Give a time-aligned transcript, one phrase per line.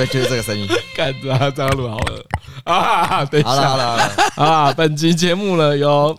[0.00, 0.66] 对，就是这个声音。
[0.96, 2.24] 看着啊，张鲁好了
[2.64, 3.22] 啊！
[3.26, 3.98] 等一下，好了好了
[4.34, 4.74] 好了啊！
[4.74, 6.18] 本集节目呢由。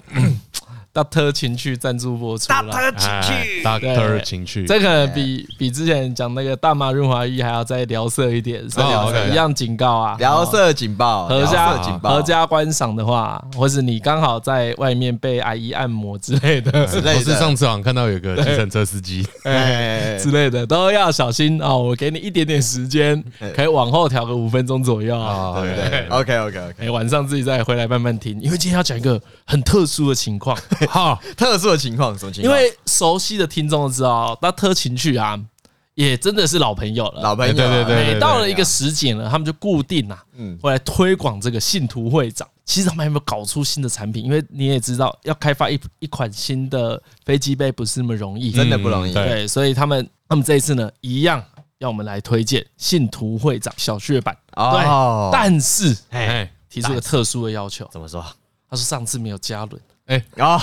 [0.94, 21.78] Doctor 情趣赞助播出了，Doctor 情趣，Doctor 情趣，这可能比比之前讲那个大麻润滑液还要再聊色一点，所以一样警告啊，聊色警报，合家合家观赏的话，或是你刚好在外面被阿姨按摩之类的，我是上次好像看到有个计程车司机， 哎之类的都要小心哦！
[21.78, 23.24] 我给你一点点时间，
[23.56, 25.18] 可以往后调个五分钟左右。
[25.18, 30.58] 啊，对对，OK OK OK，哎，晚上自己再回来慢慢听，因为今天要讲一个很特殊的情况。
[30.90, 32.44] 好，特殊的情况，什么情况？
[32.44, 35.40] 因为熟悉的听众都知道，那特情趣啊，
[35.94, 37.22] 也真的是老朋友了。
[37.22, 42.48] 老朋友，对对对，每到了一个时节呢，他们就固定啊，嗯，会来推广这个信徒会长。
[42.64, 49.14] 其实他们还没有搞出新的产品，因为你也知道，要开发一一款新的飞机杯不是那么容易，真的不容易。
[49.14, 51.44] 对，所以他们他们这一次呢，一样
[51.80, 54.34] 要我们来推荐信徒会长小血版。
[54.56, 58.26] 对，但是哎，提出个特殊的要求，怎么说？
[58.70, 59.82] 他说上次没有加轮。
[60.12, 60.60] 哎啊，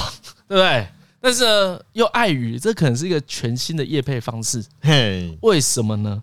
[0.47, 0.87] 对不对？
[1.21, 6.23] 但是呢又碍于这可能是一个全新的业配方式，嘿，为什么呢？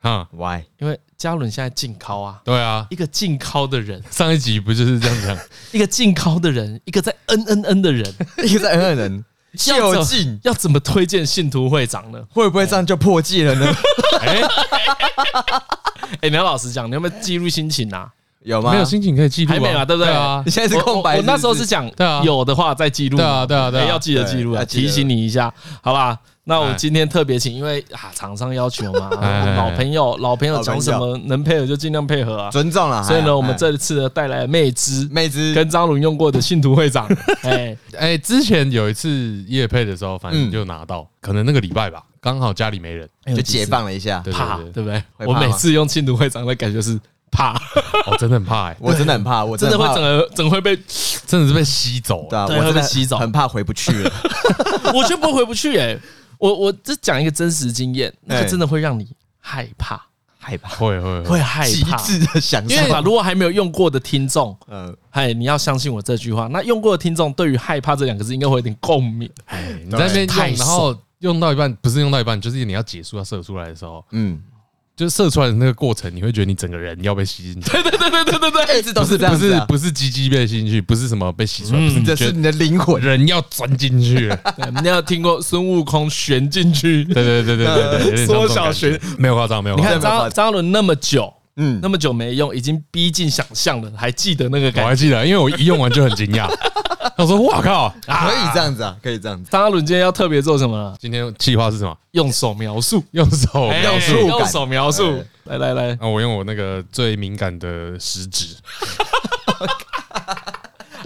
[0.00, 0.62] 啊，Why？
[0.78, 5.38] 因为嘉伦现在禁靠啊，对啊，一个禁靠的人，上一集不就是这样讲？
[5.70, 12.20] 一个禁靠的人，一个在嗯嗯嗯的人， 一个在嗯嗯的人， 就禁要怎么推荐信徒会长呢？
[12.32, 13.72] 会不会这样就破戒了呢？
[14.22, 14.40] 哎，
[16.22, 18.10] 哎，你要老实讲，你有没有记录心情啊？
[18.44, 18.72] 有吗？
[18.72, 20.42] 没有心情可以记录，还没嘛，对不对啊？
[20.44, 21.16] 你现在是空白。
[21.16, 26.18] 我那时候是讲，对啊，有的话再记录，对啊，对啊，对，要记得记录啊，提醒你一下，好吧？
[26.44, 29.08] 那我今天特别请，因为啊，厂商要求嘛，
[29.56, 33.00] 老朋友，老朋友讲什么能配合就尽量配合啊，尊重了。
[33.04, 37.06] 所以呢，我们这次呢带来妹汁，妹汁跟张伦用过的信徒会长，
[37.42, 37.76] 哎。
[37.96, 39.08] 哎，之前有一次
[39.46, 45.00] 夜配的时候，反正就拿到，可能那个礼拜吧，刚好家里没人，就解放了一下，怕对不对？
[45.18, 46.98] 我每次用信徒会长的感觉是。
[47.32, 47.60] 怕，
[48.06, 50.76] 我真的很怕哎，我真的很怕，我真的会整个整会被，
[51.26, 54.12] 真的是被吸走，对啊，我会被吸走，很怕回不去了。
[54.94, 55.98] 我就不会回不去哎，
[56.38, 59.08] 我我这讲一个真实经验，那个真的会让你
[59.40, 60.00] 害怕，
[60.38, 61.40] 害怕，会会会。
[61.40, 63.02] 害怕，极致的想象。
[63.02, 66.48] 如果还没有用过的听众，嗯，嗨，你要相信我这句话。
[66.48, 69.30] 那用过的听众对于害怕这两个字应该会有点共鸣。
[69.46, 74.42] 哎，你在那边用，然后用到一半，不是用到一半，就是你要结束要射出来的时候，嗯。
[74.94, 77.68] 就是射出来的那个过程，你会觉得你整个人要被吸进去。
[77.72, 79.36] 对对对对对对对，一直都是这样。
[79.36, 84.30] 不是不是鸡鸡被吸进去，不是什么被吸出来，不是这是你的灵魂，人要钻进去。
[84.82, 87.04] 你要听过孙悟空旋进去？
[87.04, 89.76] 对对对对对对，缩小旋，没有夸张，没有。
[89.76, 94.82] 你看张张伦那么久，嗯，那么久没用，已经逼近想象了，还记得那个感觉？
[94.82, 96.48] 我还记得，因为我一用完就很惊讶。
[97.14, 100.96] 他说：“哇靠，可以这样子啊，可以这样子。”张伦今天要特别做什么？
[100.98, 101.96] 今天计划是什么？
[102.12, 105.22] 用手描述，用手描述，用手描述。
[105.44, 108.56] 来来来，那我用我那个最敏感的食指，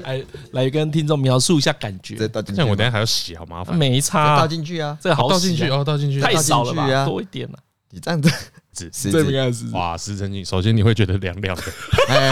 [0.04, 2.16] 来 来跟听众描述一下感觉。
[2.54, 3.76] 像我等下还要洗，好麻烦。
[3.76, 7.04] 没差，倒进去啊，这个好倒进去哦，倒进去太少了吧？
[7.04, 7.58] 多一点了。
[7.96, 8.30] 你这样 子，
[8.72, 10.44] 指最敏感的是哇，十成进。
[10.44, 11.62] 首先你会觉得凉凉的。
[12.10, 12.30] 哎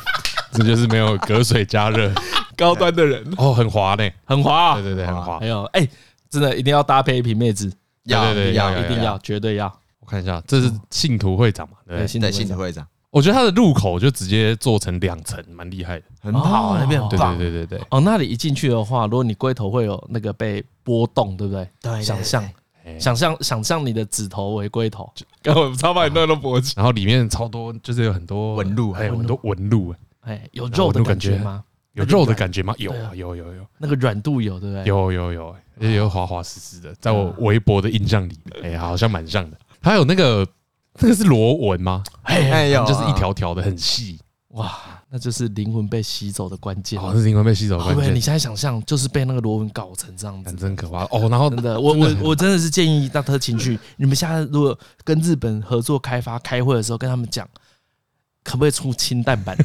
[0.52, 2.10] 这就是没有隔水加热，
[2.56, 5.38] 高端的人哦，很滑呢，很滑，对对对，很滑。
[5.38, 5.86] 还有，哎，
[6.30, 7.70] 真的一定要搭配一瓶妹子，
[8.04, 9.66] 要对对要，一定要，绝对要。
[10.00, 11.76] 我看一下，这是信徒会长嘛？
[11.86, 12.86] 对，信徒会长。
[13.10, 17.36] 我觉得它的入口就直接做成两层，蛮厉害的，很好，那边很棒。
[17.38, 21.66] 对对对对，哦，那里一进去的话，如果你龟头会有那个被波动，对不对？
[21.80, 22.46] 对，想象，
[22.98, 25.12] 想象，想象你的指头为龟头，
[25.42, 29.94] 刚好超把你弄到脖子，然后里面超多，就是有很多纹路，还有很多纹路。
[30.20, 31.64] 哎，有肉的感觉吗？
[31.94, 32.74] 有肉的感觉吗？
[32.78, 34.84] 有啊，有有有，那个软度有对不对？
[34.84, 39.56] 有有有，也有滑滑湿湿的，在我微薄的印象里，哎，好像蛮像的。
[39.80, 40.46] 还有那个，
[41.00, 42.02] 那个是螺纹吗？
[42.22, 44.18] 哎，有，就是一条条的，很细。
[44.52, 47.00] 哇，那就是灵魂被吸走的关键。
[47.00, 48.14] 哦，是灵魂被吸走的关键。
[48.14, 51.26] 你现在想象，就是被那个螺纹搞成这样子，真可怕哦。
[51.30, 57.48] 然后真的，我我 我真的是建议大特情趣，你们现在如果跟日本合作开发开会的时候，跟他们讲，
[58.44, 59.64] 可不可以出氢弹版的？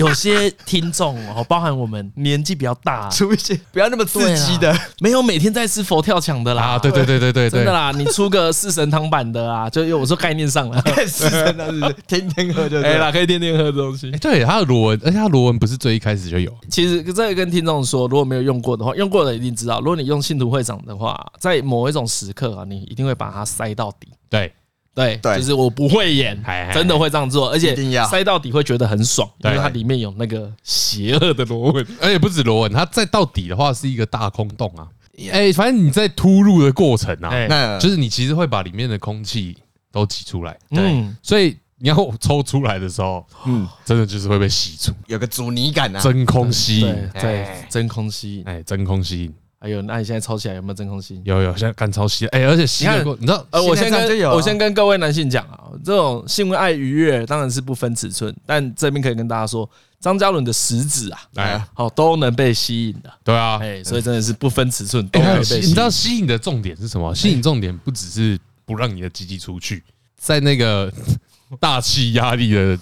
[0.00, 6.78] 有些听众哦，包含我们年纪比较大，出一些不要那么刺激的，没有每天在吃佛跳墙的啦。
[6.78, 14.10] 对对对对对，真的啦，你出个四神汤版的啊， 就有我说概念上了， 四神汤是 天天喝就哎啦，可以天天喝的东西。
[14.12, 16.52] 对，它的螺纹，而且它螺纹不是最一开始就有。
[16.68, 19.80] 其实这个跟听众说，如果没有用过的话，用过的一定知道。
[19.80, 24.08] 如果你用信徒会长的话，在某一种时刻啊，你一定会把它塞到底。
[24.28, 24.52] 对。
[24.94, 26.40] 对，就是我不会演，
[26.74, 27.74] 真的会这样做，而且
[28.06, 34.86] 塞到底会觉得很爽，因为它里面有那个邪恶的螺纹， 而且不止螺纹，它再到底的话是一个大空洞啊，
[35.30, 37.30] 哎，反正你在突入的过程啊，
[37.78, 39.56] 就是你其实会把里面的空气
[39.92, 49.34] 都挤出来，对，所以你要抽出来的时候，嗯，真的就是会被吸出，有个阻尼感啊，真空吸引，对，对，真空吸引，哎，真空吸引。
[49.62, 51.20] 还有，那你现在抽起来有没有真空吸？
[51.22, 53.46] 有有，现在干超吸，哎，而且吸得过，你知道？
[53.50, 59.68] 呃，我先跟我先跟各位男性讲啊，这种性爱愉悦当然是不分尺寸，但这边可以跟大家说，
[60.00, 65.60] 张嘉伦的食指啊，哎，好都能被吸引的，对啊，哎，所以真的是不分尺寸都能被吸引。
[65.60, 67.14] 你知道吸引的重点是什么？
[67.14, 69.84] 吸引重点不只是不让你的鸡鸡出去，
[70.16, 70.90] 在那个
[71.60, 72.78] 大气压力的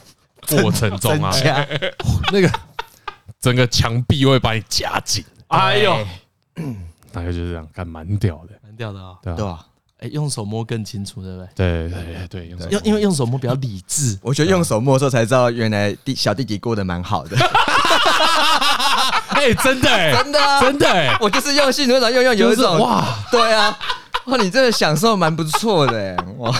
[0.49, 1.35] 过程中啊，
[2.33, 2.49] 那个
[3.41, 6.07] 整个墙壁会把你夹紧，哎呦。
[7.13, 9.65] 大概就是这样，看蛮屌的，蛮屌的啊，对吧？
[10.01, 11.49] 哎，用手摸更清楚，对不对？
[11.57, 17.37] 对对对对，用因为用手摸比较理智，我觉得用手摸的时候才知道，原来弟小弟弟过得蛮好的。
[19.31, 23.77] 哎，真的，真的，真的，我就是用性，多少用用有一种哇，对啊，
[24.27, 26.53] 哇，你真的享受蛮不错的，哇。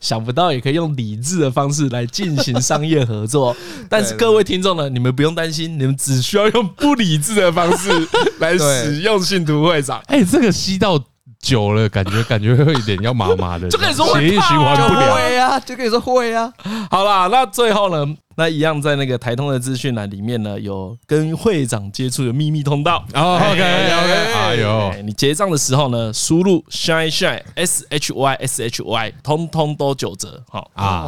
[0.00, 3.56] 想不到也可以用理智的方式来进行商业合作，
[3.88, 7.90] 但是各位听众呢，你们不用担心，你们只需要用不理智的方式
[8.38, 10.00] 来使用信徒会长。
[10.06, 11.02] 哎，这个吸到
[11.40, 16.52] 久了，感觉感觉会有点要麻麻的， 就可以说血液循环不了，会啊，就可以说会啊。
[16.90, 18.14] 好啦，那最后呢？
[18.38, 23.04] 那一样在那个台通的资讯栏里面呢，有跟会长接触的秘密通道。
[23.12, 30.40] 哦 OK OK，哎呦，你结账的时候呢，输入 shine shine s h y s h y，通通都九折。
[30.48, 31.04] 好啊，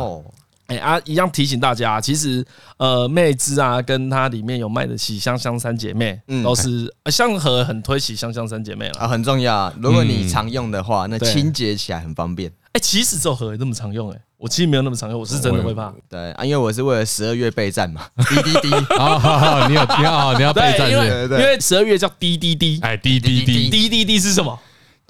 [0.66, 2.44] 哎啊，一样提醒大家，其实
[2.78, 9.72] 呃，妹子啊，跟它里面有卖的喜香香三姐妹，都是香河很推喜香香三姐妹了啊，很重要。
[9.80, 12.50] 如果你常用的话，那清洁起来很方便。
[12.72, 14.20] 哎，其实这盒也那么常用哎。
[14.36, 15.92] 我其实没有那么常用，我是真的会怕。
[16.08, 18.06] 对啊，因为我是为了十二月备战嘛。
[18.28, 24.58] 滴滴滴，好好好，你有你要你要备战，因为因为十二月叫滴滴滴，哎，滴滴滴，滴滴滴是什么？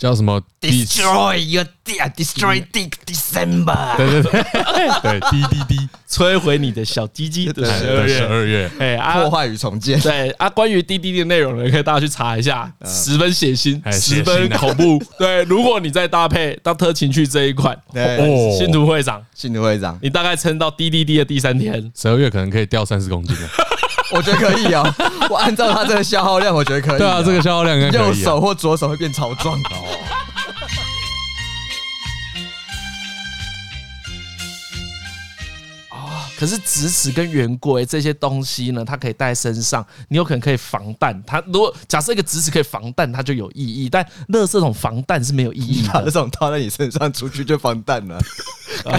[0.01, 3.99] 叫什么？Destroy your dick, Destroy Dick December。
[3.99, 4.41] 对对对
[5.21, 8.17] 对，滴滴滴，摧毁你的小鸡鸡的十二月。
[8.17, 10.01] 十二月，哎，破坏与重建。
[10.01, 14.99] 对啊，关于滴滴滴的内容呢，可以大家去查一下，十分血腥，十分恐怖。
[15.19, 23.49] 对，如果你再搭配当特情趣这一款，哦，信徒会长，信徒会长，你大概撑到滴滴滴的第三天，十二月可能可以掉三十公斤了。
[24.11, 24.95] 我觉得可以啊，
[25.29, 26.99] 我按照他这个消耗量，我觉得可以。
[26.99, 27.91] 对啊，这个消耗量应。
[27.93, 29.87] 右手或左手会变超壮的哦。
[36.41, 41.23] 可是直尺跟圆规这些东西呢，它可以带在身上，你有可能可以防弹。
[41.27, 43.91] 它如果假设一个直尺可以防弹，它就有意义。
[43.91, 48.19] 但乐色桶防弹是没有意义的， 把这种套在你身上出去就防弹了。
[48.87, 48.91] 我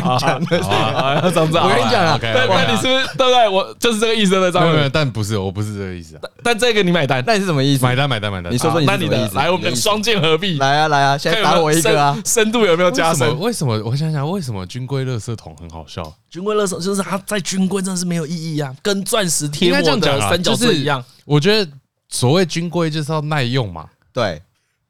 [0.48, 3.50] 跟你讲啊，对，那你是不是对不对？
[3.50, 4.90] 我就是这个意思的，张总。
[4.94, 6.20] 但不是，我不是这个意思。
[6.44, 7.84] 但这个你买单，那你是什么意思？
[7.84, 8.54] 买单，买单，买单。
[8.54, 9.36] 你说说你的意思。
[9.36, 10.60] 来，我们双剑合璧。
[10.60, 12.16] 来啊，来啊，现在打我一个啊！
[12.24, 13.40] 深度有没有加深？
[13.40, 13.82] 为什么？
[13.84, 16.14] 我想想，为什么军规乐色桶很好笑？
[16.32, 21.04] 军规勒索就是它在军规真的是没有意义啊，跟钻石贴膜的三角锥一样。
[21.26, 21.70] 我觉得
[22.08, 23.90] 所谓军规就是要耐用嘛。
[24.14, 24.42] 对，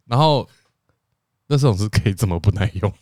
[0.07, 0.47] 然后
[1.49, 2.93] 垃圾桶是可以这么不耐用？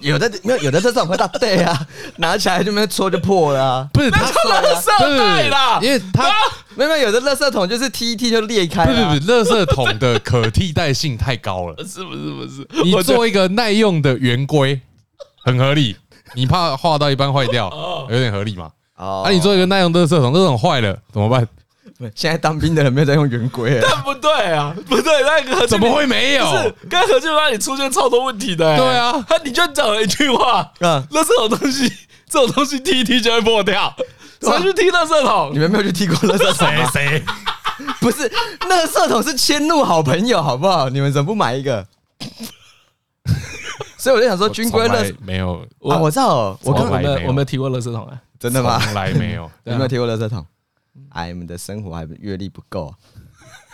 [0.00, 1.86] 有的没有，有的这种会到对啊，
[2.18, 3.88] 拿起来就没戳就破了啊。
[3.92, 6.28] 不是，它是垃圾袋啦，因为它
[6.74, 8.86] 没有有的垃圾桶就是踢一踢就裂开。
[8.86, 12.66] 不是不是，垃圾桶的可替代性太高了， 是不是不是？
[12.82, 14.80] 你做一个耐用的圆规
[15.44, 15.94] 很合理，
[16.34, 17.70] 你怕画到一半坏掉，
[18.10, 18.70] 有点合理嘛？
[18.96, 21.46] 哦，那你做一个耐用的垃圾桶，这种坏了怎么办？
[22.14, 26.44] 现在当兵的人没有在用圆规，但不对啊，不对，那个怎么会没有？
[26.44, 28.76] 是跟何俊那里出现超多问题的。
[28.76, 31.90] 对啊，他你就讲了一句话，嗯，那这种东西，
[32.28, 33.94] 这种东西踢一踢就会破掉，
[34.40, 35.50] 谁去踢垃圾桶？
[35.54, 36.90] 你们没有去踢过垃圾桶吗？
[36.92, 37.24] 谁谁？
[38.00, 38.28] 不是，
[38.68, 40.88] 垃圾桶是迁怒好朋友，好不好？
[40.88, 41.86] 你们怎么不买一个？
[44.04, 48.78] 所以我就想说，军规乐没有，我我知道，我根本没有，我没有踢过垃圾桶啊，真的吗？
[48.78, 50.44] 从来没有， 有没有提过垃圾桶？
[51.08, 52.92] 哎，你们的生活还阅历不够啊！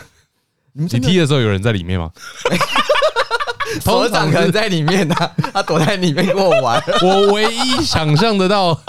[0.72, 2.12] 你踢的时候有人在里面吗？
[3.84, 5.14] 头长可能在里面呢，
[5.52, 6.80] 他躲在里面跟我玩。
[7.02, 8.80] 我唯一想象得到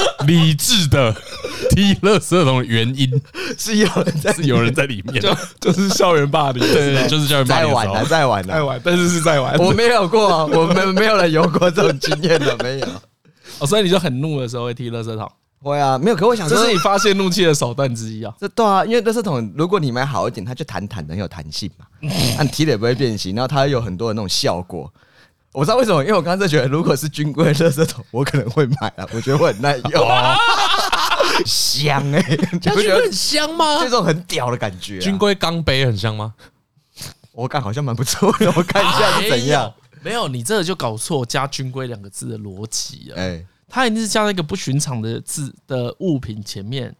[0.26, 1.14] 理智的
[1.70, 3.10] 踢垃圾桶的原因
[3.58, 7.68] 是有人在，是有人在里面，就就是校园霸凌，对，就是校园霸凌。
[7.68, 9.56] 在玩的，在玩的，在玩，但是是在玩。
[9.58, 12.86] 我没有过， 我们没有人有过这种经验的，没有。
[13.58, 15.30] 哦，所以你就很怒的时候会踢垃圾桶。
[15.62, 16.16] 会啊，没有。
[16.16, 18.32] 可我想说，这是你发泄怒气的手段之一啊。
[18.38, 21.86] 这对啊，因为垃圾桶，如果你买好一点，它就弹弹的，很有弹性嘛。
[22.36, 24.92] 那你踢的也不会变形，然后它有很多的那种效果。
[25.56, 29.08] 我知道为什么，因为我刚刚在觉得，如果是军规垃圾桶，我可能会买啊。
[29.14, 30.06] 我觉得会很耐用，
[31.46, 32.22] 香哎，
[32.52, 33.78] 你不觉得很香吗？
[33.80, 34.98] 这种很屌的感觉。
[34.98, 36.34] 军规钢杯很香吗？
[37.32, 39.72] 我看好像蛮不错的，我看一下是怎样。
[40.02, 43.16] 没有，你这个就搞错加军规两个字的逻辑了。
[43.16, 43.42] 哎。
[43.68, 46.94] 它一定是加在一个不寻常的字的物品前面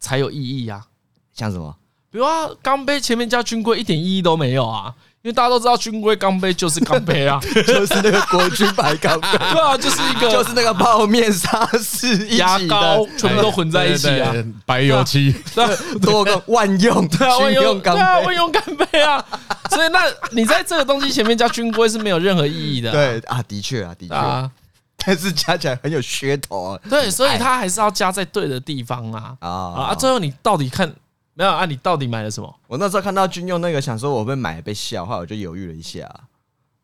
[0.00, 0.86] 才有意义啊。
[1.34, 1.76] 像什么？
[2.10, 14.34] 比如啊，钢杯前面加军规一点意义都没有啊，因为大家都知道军规钢杯就是钢杯啊， 就是那个国军白钢杯， 对啊，就是一个就是那个泡面沙士牙膏全部都混在一起啊，
[14.66, 15.64] 白油漆，对，
[16.02, 19.24] 多个万用，对啊，万用钢杯，万用钢杯啊，
[19.70, 20.00] 所以那
[20.32, 24.50] 你在这个东西前面加军规是没有任何意义的，对啊，的确啊，的确，
[25.04, 29.36] 但是加起来很有噱头啊，对，所以它还是要加在对的地方啊。
[29.38, 29.48] 啊。
[29.88, 29.94] 啊！
[29.94, 30.92] 最后你到底看。
[31.34, 31.64] 没有啊？
[31.64, 32.60] 你到底买了什么？
[32.66, 36.00] 我那时候看到军用那个，想说我被买被笑，后来我就犹豫了一下，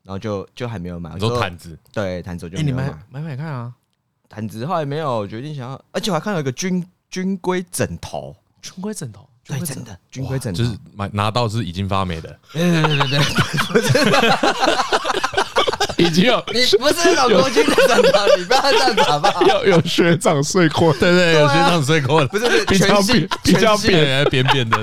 [0.03, 1.11] 然后就就还没有买。
[1.13, 3.73] 我说毯子，对毯子我就哎，你买买买看啊！
[4.29, 12.39] 毯子后来没有决定想要，而且我还看到一个军军规枕头，军规枕头，对，真的军规枕头，就是买拿到是已经发霉的。
[12.53, 13.19] 对对对对对。
[16.05, 19.43] 已经有， 你不是老国军的战场，你不要这样子好不好？
[19.47, 24.79] 有有学长睡过，对对，有学长睡过的，不是比较扁，比较扁，扁扁的，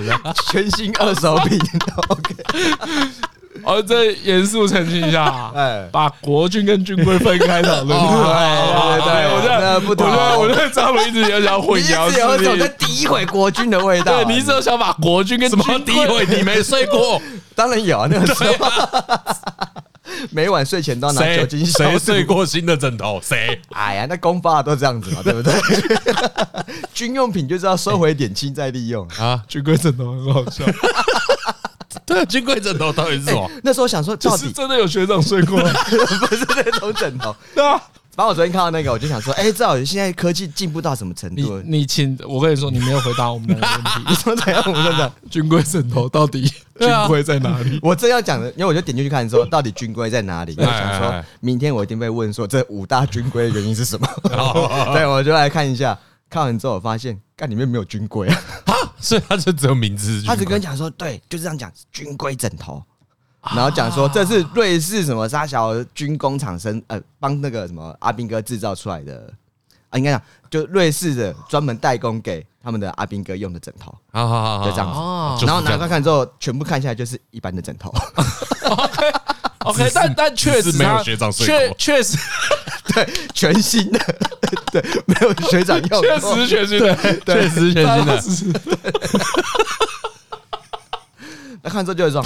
[0.51, 1.57] 全新二手品。
[2.09, 2.35] OK，
[3.63, 7.87] 哦，这严肃澄清一下，哎，把国军跟军规分开讨论。
[7.87, 14.23] 对对对，我觉得不同，我觉得我觉得张伦一直有想混淆，有一种在诋毁国军的味道。
[14.23, 16.25] 对，你只有想把国军跟什么诋毁？
[16.29, 17.21] 你没睡过？
[17.55, 18.69] 当然有啊，那个时候。
[20.31, 21.97] 每晚睡前都要拿酒精消毒。
[21.97, 23.19] 谁睡过新的枕头？
[23.23, 23.59] 谁？
[23.71, 25.53] 哎呀，那公发都这样子嘛，对不对？
[26.93, 29.41] 军用品就是要收回点轻再利用啊。
[29.47, 30.65] 军规枕头很好笑。
[32.05, 33.49] 对，军规枕头到底是什么？
[33.63, 35.59] 那时候想说，到底真的有学长睡过？
[35.59, 37.35] 不是那种枕头。
[37.55, 37.81] 对啊。
[38.15, 41.61] 反正我昨天看到那个，我就想说，哎，知道现在科技进步到什么程度？
[41.65, 43.89] 你你请我跟你说，你没有回答我们的问题。
[44.07, 44.63] 你说怎样？
[44.65, 46.41] 我们在讲军规枕头到底
[46.79, 47.77] 军规在哪里？
[47.81, 50.55] 我正要讲的，因为我就点进去看，说到底军规在哪里？
[50.59, 54.07] 我想说明天我一定被问说这五大军规的原因是什么？
[54.93, 55.97] 对，我就来看一下。
[56.27, 58.41] 看完之后，我发现，干里面没有军规啊！
[58.99, 60.23] 所以他就只有名字。
[60.23, 62.83] 他只跟讲说，对，就是这样讲，军规枕头。
[63.53, 69.31] 然后讲说这是瑞士什么沙小军工厂生呃帮那个什么阿兵哥制造出来的
[69.89, 75.45] 啊，应该讲就瑞士的专门代工给他们的阿兵哥用的枕头，好好好，就这样子。
[75.45, 77.93] 然后拿开看之后，全部看下来就是一般的枕头。
[78.65, 79.13] OK
[79.59, 82.17] OK，但但确实没有学长睡过，确实
[82.93, 83.99] 对全新的，
[84.71, 88.59] 对没有学长用，确实全新的，确实全新的。
[91.61, 92.25] 那看之后就有这种。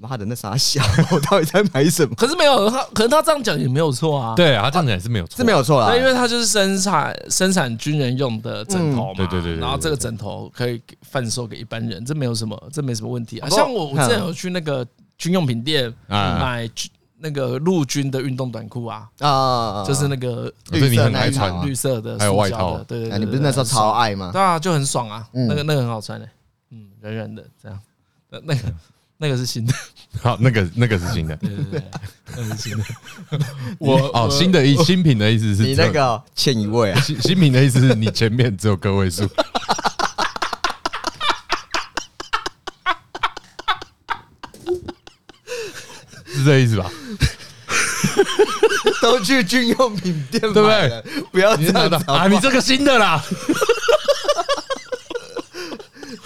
[0.00, 2.14] 妈的，那啥小，我到底在买什么？
[2.16, 4.34] 可是没有他，可能他这样讲也没有错啊。
[4.34, 5.94] 对啊，他这样讲也是没有错，是没有错啦。
[5.94, 9.14] 因为他就是生产生产军人用的枕头嘛。
[9.14, 9.56] 对对对。
[9.56, 13.48] 然后这个枕头可以贩售给一般人，这没有什么，这没什么问题啊。
[13.50, 14.86] 像我，我之前有去那个
[15.18, 16.66] 军用品店买
[17.18, 22.78] 那个陆军的运动短裤啊啊，就是那个绿色那穿绿色的，还有外套。
[22.84, 24.30] 对对对，你不是那时候超爱吗？
[24.32, 25.28] 对啊，就很爽啊。
[25.30, 26.26] 那个那个很好穿的，
[26.70, 27.78] 嗯，软软的这样。
[28.30, 28.60] 那个。
[29.22, 29.74] 那个是新的，
[30.22, 31.82] 好，那个那个是新的，对对对，
[32.34, 32.84] 那个是新的。
[33.78, 39.28] 我哦，新的意新品的意思是你那个欠一位啊，新新品的意思是你前面只有个位数，
[46.24, 46.90] 是这意思吧？
[49.02, 51.04] 都去军用品店，对不对？
[51.30, 52.26] 不要这样的啊！
[52.26, 53.22] 你这个新的啦。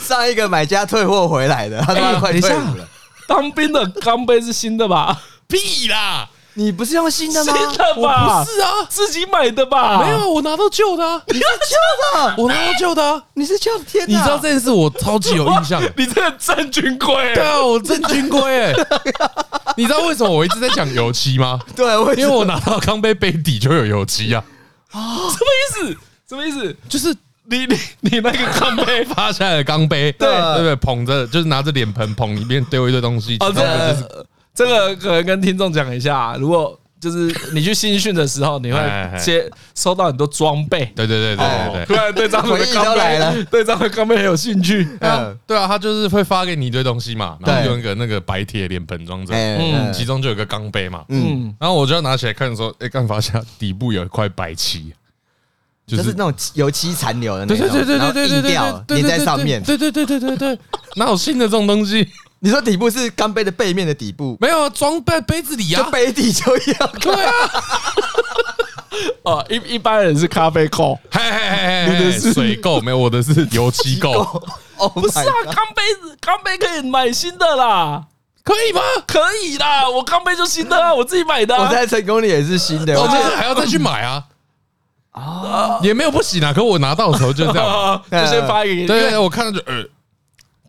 [0.04, 2.88] 上一个买家退货回来的，他说快退了。
[3.26, 5.18] 当兵的钢杯是新的吧？
[5.49, 6.28] 屁啦！
[6.56, 7.52] 你不是用新的吗？
[7.52, 8.44] 新的吧？
[8.44, 10.04] 不是啊，自己买的吧？
[10.04, 11.23] 没有，我拿到旧的。
[11.28, 12.34] 你是旧的？
[12.38, 13.23] 我拿到旧的。
[13.34, 13.84] 你是旧的？
[13.84, 14.16] 天哪！
[14.16, 15.82] 你知道这件事我超级有印象。
[15.96, 17.34] 你这个真军规。
[17.34, 18.73] 对啊，我真军规哎。
[19.76, 21.58] 你知道为什么我一直在讲油漆吗？
[21.75, 24.44] 对，因为我拿到钢杯杯底就有油漆啊。
[24.92, 25.00] 啊？
[25.32, 25.96] 什么意思？
[26.28, 26.76] 什么意思？
[26.88, 27.14] 就是。
[27.46, 29.04] 你你你那个 钢杯。
[29.04, 30.28] 发下来的钢杯，对。
[30.28, 33.36] 对对，捧着就是拿着脸盆捧一边丢一堆东西。
[33.40, 33.96] 哦，这个
[34.54, 38.80] 这个可能跟听众讲一下，如果就是你去新训的时候，你会
[39.18, 40.90] 接收到很多装备。
[40.96, 42.28] 对对对对对对，对。
[42.28, 44.88] 这样的钢杯，对这样的钢杯很有兴趣。
[45.00, 54.94] 嗯，对啊，他就是会发给你一堆东西嘛，然后用一个那个白铁脸盆装着，嗯，其中就有个钢杯嘛，嗯，然后我就要拿起来看的时候，哎，刚发现底部有一块白漆。
[55.86, 58.52] 就是那种油漆残留的那种，对对对对对对
[58.86, 60.58] 对，粘在上面，对对对对对对，
[60.96, 62.08] 哪有新的这种东西？
[62.40, 64.36] 你说底部是钢杯的背面的底部？
[64.40, 66.86] 没有，装在杯子里啊，杯底就要。
[67.00, 67.32] 对啊，
[69.24, 74.12] 哦，一一般人是咖啡垢，嘿嘿嘿，你的是水垢，没有，我的是油漆垢。
[74.76, 78.04] 哦，不是啊，钢杯子，钢杯可以买新的啦，
[78.42, 78.82] 可以吗？
[79.06, 81.56] 可以啦，我钢杯就新的啊，我自己买的。
[81.56, 84.22] 我在成功里也是新的，我还要再去买啊。
[85.14, 86.52] 哦，也没有不行啊。
[86.52, 88.87] 可我拿到的时候就这样， 就先发一个。
[88.87, 89.85] 对，对，我看到就呃，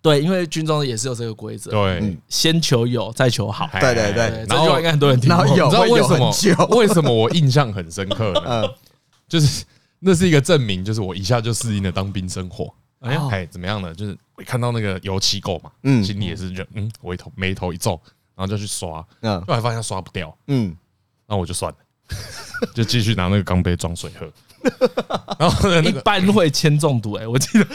[0.01, 3.67] 对，因为军中也是有这个规则，对，先求有，再求好。
[3.73, 5.37] 对对对，这句话应该很多人听过。
[5.37, 6.65] 然后有，你知道为什么？
[6.77, 8.63] 为什么我印象很深刻呢？
[9.27, 9.65] 就是
[9.99, 12.71] 那是一个证明，就是我一下就适应了当兵生活。
[12.99, 13.93] 哎，哎，怎么样呢？
[13.93, 17.99] 就是我看到那个油漆垢嘛，嗯，心里也是就嗯，我一头眉头一皱，
[18.35, 20.75] 然后就去刷，嗯，后来发现刷不掉，嗯，
[21.27, 21.77] 那我就算了，
[22.73, 24.27] 就继续拿那个钢杯装水喝。
[25.37, 27.67] 然后一般会铅中毒哎，我记得。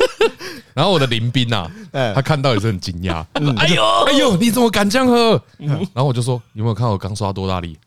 [0.74, 1.70] 然后我的邻兵啊，
[2.14, 3.24] 他看到也是很惊讶，
[3.56, 5.40] 哎呦哎呦，你怎么敢这样喝？
[5.58, 7.78] 然后我就说，你有没有看我刚刷多大力？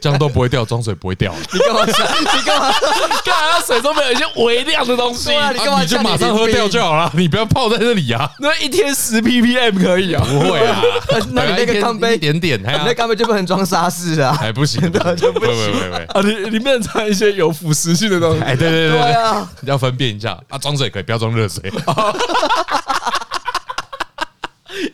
[0.00, 1.34] 这样都不会掉，装水不会掉。
[1.52, 2.06] 你干嘛想？
[2.20, 2.72] 你干嘛？
[3.24, 3.60] 干嘛？
[3.66, 5.80] 水中没有一些微量的东西，你干嘛？
[5.82, 8.30] 你就马上喝掉就好了，你不要泡在这里啊。
[8.40, 10.24] 那一天十 ppm 可以啊？
[10.28, 10.80] 不会啊。
[11.32, 14.36] 那你那个钢杯一点点，那钢杯就不能装沙士啊？
[14.38, 14.80] 还不行，
[15.16, 15.92] 就不行。
[16.08, 18.42] 啊，里里面掺一些有腐蚀性的东西。
[18.42, 19.48] 哎，对对对对啊！
[19.60, 21.70] 你要分辨一下啊，装水可以，不要装热水。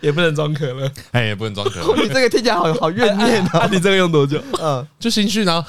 [0.04, 1.96] 也不能装可乐，哎，也不能装可乐。
[2.02, 3.66] 你这个听起来好好怨念啊！
[3.70, 4.38] 你这个用多久？
[4.60, 5.64] 嗯，就新训 啊，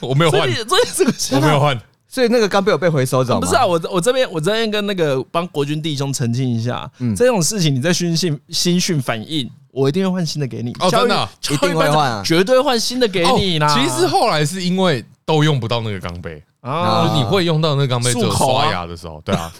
[0.00, 1.78] 我没有换，所以这个我没有换，
[2.08, 3.40] 所以那个钢杯有被回收走吗？
[3.40, 10.72] 不是啊，我我这边我这边跟那个帮国军弟兄澄清一下，这种事情你在军训新训反映，我一定会换新的给你。
[10.78, 13.74] 哦，真的，一定会换，绝对换新的给你啦。
[13.74, 19.52] 其实后来是因为都用不到那个钢杯啊，你会用到那个钢杯只有刷牙的时候，对啊。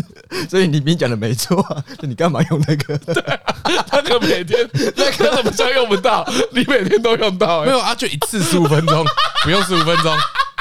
[0.50, 1.64] 所以李斌讲的没错，
[2.00, 2.98] 你干嘛用那个？
[2.98, 3.54] 对啊，
[3.92, 6.26] 那个每天那个怎么叫用不到？
[6.52, 7.64] 你每天都用到？
[7.64, 9.04] 没有啊，就一次十五分钟，
[9.44, 10.16] 不用十五分钟，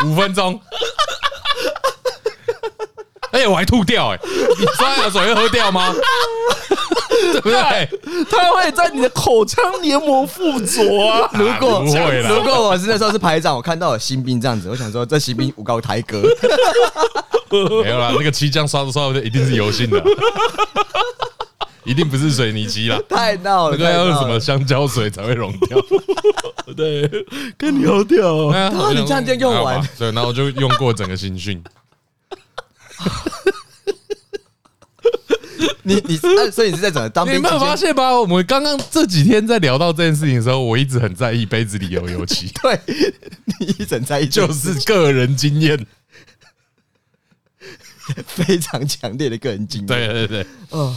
[0.05, 0.59] 五分钟。
[3.35, 4.19] 哎，我还吐掉哎！
[4.57, 5.93] 你刷牙水会喝掉吗？
[7.33, 7.89] 对不对？
[8.29, 11.29] 它会在你的口腔黏膜附着啊。
[11.35, 16.21] 如果不会啦，如果我是那时候是排长，我看到有新兵这样子，我想说这新兵五高台哥。
[17.83, 20.01] 没有啦，那个漆浆刷着刷着，一定是油性的，
[21.83, 22.97] 一定不是水泥漆啦。
[23.09, 25.77] 太闹了，那个要用什么香蕉水才会溶掉？
[26.75, 27.09] 对，
[27.57, 28.91] 跟你好屌哦。
[28.93, 31.61] 你这样就用完，对，然后我就用过整个新训。
[35.83, 36.17] 你你，
[36.51, 37.35] 所以你是在怎么当兵？
[37.35, 38.19] 你没有发现吧？
[38.19, 42.51] 我们刚刚这几天在聊到这件事情的时候，我一直很在意杯子里有油漆。
[42.61, 42.79] 对，
[43.59, 45.85] 你一直很在意，就是个人经验。
[48.27, 50.95] 非常强烈的个人经验，对对对，哦，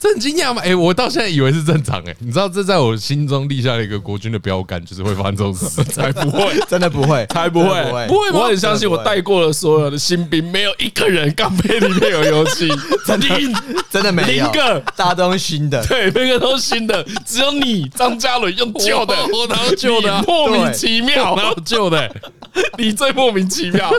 [0.00, 0.62] 这很惊讶吗？
[0.64, 12.66] 哎，我到现在以为是正常哎，你知道这在我心中立下了一个国军的标杆，就是会发生这种事， 才不会，真的不会，才不会，不会，我很相信我带过了所有的新兵，没有一个人钢杯里面有油漆，
[13.04, 13.28] 真的。
[13.90, 22.08] 真的没有，零个，大家都是新的，对，每个都是新的，只有你张嘉伦用旧的，我拿旧的，莫名其妙，然后旧的，
[22.78, 23.90] 你最莫名其妙。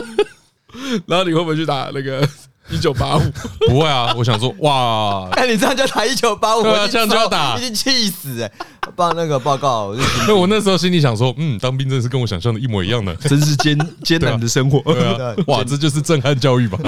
[1.06, 2.26] 然后你会不会去打那个
[2.72, 3.20] 一九八五？
[3.68, 8.50] 不会啊，我想说，哇， 哎，你这样就打一九八五，对啊，这样就要打，已经气死哎！
[8.96, 9.94] 报那个报告，
[10.26, 16.78] 那 我那时候心里想说，嗯，当兵真的是跟我想象的一模一样的，真是艰艰难的生活，对啊，哇，这就是震撼教育吧？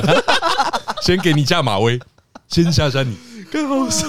[1.03, 2.01] 先给你下马威，
[2.49, 3.17] 先下山你，
[3.53, 4.07] 更好受。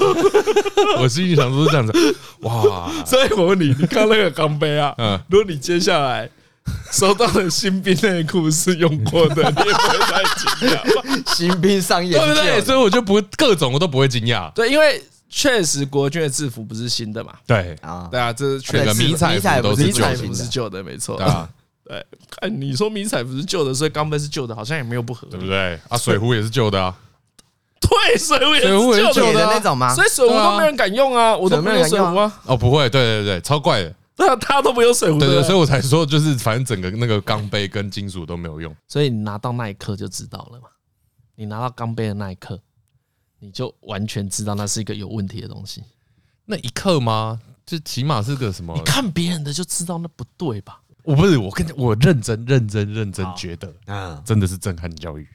[0.99, 2.89] 我心里想说是这样子，哇！
[3.05, 6.29] 所以我问你，你看那个钢杯啊，嗯，如果你接下来。
[6.91, 11.33] 收到的新兵内裤是用过的，你也不会太惊讶。
[11.35, 12.61] 新兵上眼，对不对？
[12.61, 14.51] 所以我就不各种我都不会惊讶。
[14.53, 17.33] 对，因为确实国军的制服不是新的嘛。
[17.45, 21.17] 对啊，对啊，这是全个迷彩服都是旧的，不是旧的，没错。
[21.17, 21.47] 啊，
[21.87, 25.79] 对，看你说迷彩服是旧的，所以钢杯是旧的，好像也没有不合，对不对？
[25.89, 26.95] 啊，水壶也是旧的啊。
[27.81, 28.55] 对，水壶
[28.95, 29.93] 也是旧的那种吗？
[29.93, 32.31] 所以水壶都没人敢用啊，我都没有水壶啊。
[32.45, 33.93] 哦，不会，对对对，超怪的。
[34.15, 35.19] 对啊，他都没有水壶。
[35.19, 38.75] 对对，所以我才说，就是反正整个那个钢杯跟金属都没有用。
[38.87, 40.67] 所以你拿到那一刻就知道了嘛。
[41.35, 42.59] 你拿到钢杯的那一刻，
[43.39, 45.83] 你就完全知道那是一个有问题的东西。
[46.45, 47.39] 那一刻吗？
[47.65, 48.73] 就起码是个什么？
[48.75, 50.79] 你看别人的就知道那不对吧？
[51.03, 55.27] 我不是，我跟你我认真认真认真觉得啊，真的是震撼教育。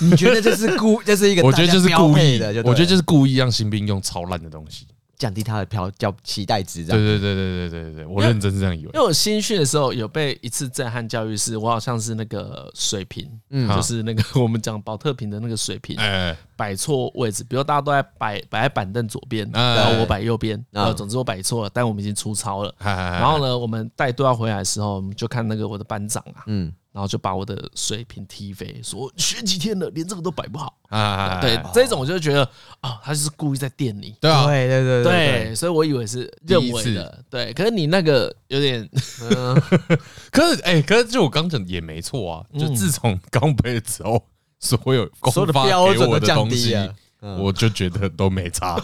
[0.00, 1.42] 你觉得这是故，这是一个？
[1.46, 4.86] 我觉得就是故意的，我觉得就是故意让新兵用超烂的东西。
[5.18, 7.02] 降低他的票叫期待值，这样。
[7.02, 8.90] 对对对对对对对，我认真是这样以为。
[8.94, 22.74] 因为我新训的时候有被一次震撼教育，是我好像是那个水平，嗯，就是那个 我们讲保特瓶的那个水平，哎，摆错位置，比如大家都在摆摆在板凳左边，然后我摆右边，呃，总之我摆错了，但我们已经出操了。
[22.78, 31.38] 然后呢，我们带队要回来的时候，我们就看那个我的班长啊，嗯，然后就把我的水瓶踢飞，说学几天了，连这个都摆不好啊。
[31.42, 32.42] 对，这种我就觉得
[32.80, 34.16] 啊，他就是故意在电你。
[34.18, 37.22] 对啊，对对对对，所以我以为是认为的。
[37.28, 38.88] 对，可是你那个有点，
[40.32, 42.46] 可是哎，可是就我刚讲也没错啊。
[42.58, 44.26] 就自从刚背之后，
[44.58, 46.94] 所有所有的标准都降低了。
[47.20, 48.80] 我就觉得都没差，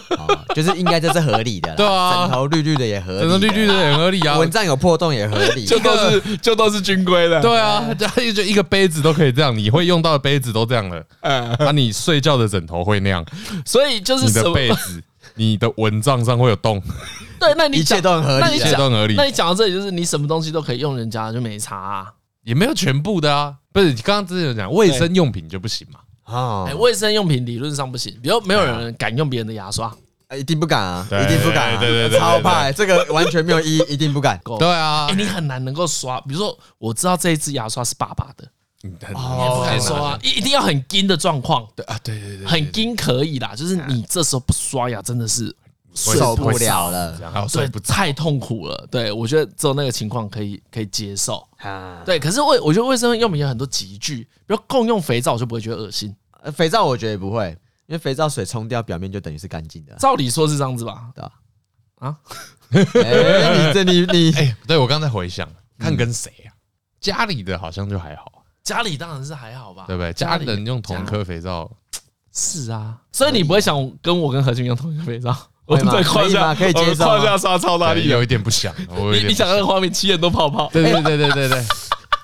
[0.53, 7.85] 就是应该这是合理的， 对啊，枕头绿绿的也合理，枕头绿绿的也合理啊，蚊帐有破洞也合理， 就都是就都是军规的，对啊，
[8.35, 13.23] 就一个杯子都可以这样，你会用到的杯子都这样了，啊，你睡觉的枕头会那样，
[13.65, 15.01] 所以就是你的被子，
[15.35, 16.81] 你的蚊帐上会有洞，
[17.39, 22.07] 对，那你一切都很合理，一切都很合理，那你讲到这里，就是你什么东西都可以用人家就没差啊，
[22.43, 25.99] 也没有全部的啊，不是，你刚刚之前有讲卫生用品就不行嘛。
[26.23, 29.93] 啊，卫生用品理论上不行，比如没有人敢用别人的牙刷，
[30.35, 34.39] 一定不敢啊，一定不敢，对对对，超怕，这个完全没有意义，一定不敢。
[34.57, 38.47] 对啊，你很难能够刷，比如说我知道这一支牙刷是爸爸的，
[38.81, 45.55] 你也不敢刷，一定要很紧的状况，对啊，对对对，很紧可以啦，就是你这时候不刷牙真的是
[45.93, 48.87] 受不了了，对，太痛苦了。
[48.89, 51.47] 对我觉得只有那个情况可以可以接受。
[52.05, 56.15] 对，可是卫我觉得卫生用品有很多级距，比如共用肥皂，我就不会觉得恶心。
[56.53, 57.49] 肥皂我觉得也不会，
[57.85, 59.95] 因为肥皂水冲掉表面就等于是干净的。
[59.97, 61.09] 照理说是这样子吧？
[61.15, 61.31] 对吧？
[61.99, 62.17] 啊？
[62.73, 66.51] 你这你你 哎，对我刚才回想，看跟谁啊？
[66.99, 69.85] 家里的好像就还好，家里当然是还好吧？
[69.87, 70.11] 对不对？
[70.13, 71.69] 家里人用同一颗肥皂，
[72.33, 75.35] 是啊，所以你不会想跟我跟何俊用同一个肥皂？
[75.65, 78.73] 我们在胯下可以接受，胯下刷超大力，有一点不想。
[79.13, 80.69] 你你想那个画面，漆很多泡泡。
[80.73, 81.63] 对对对对对对。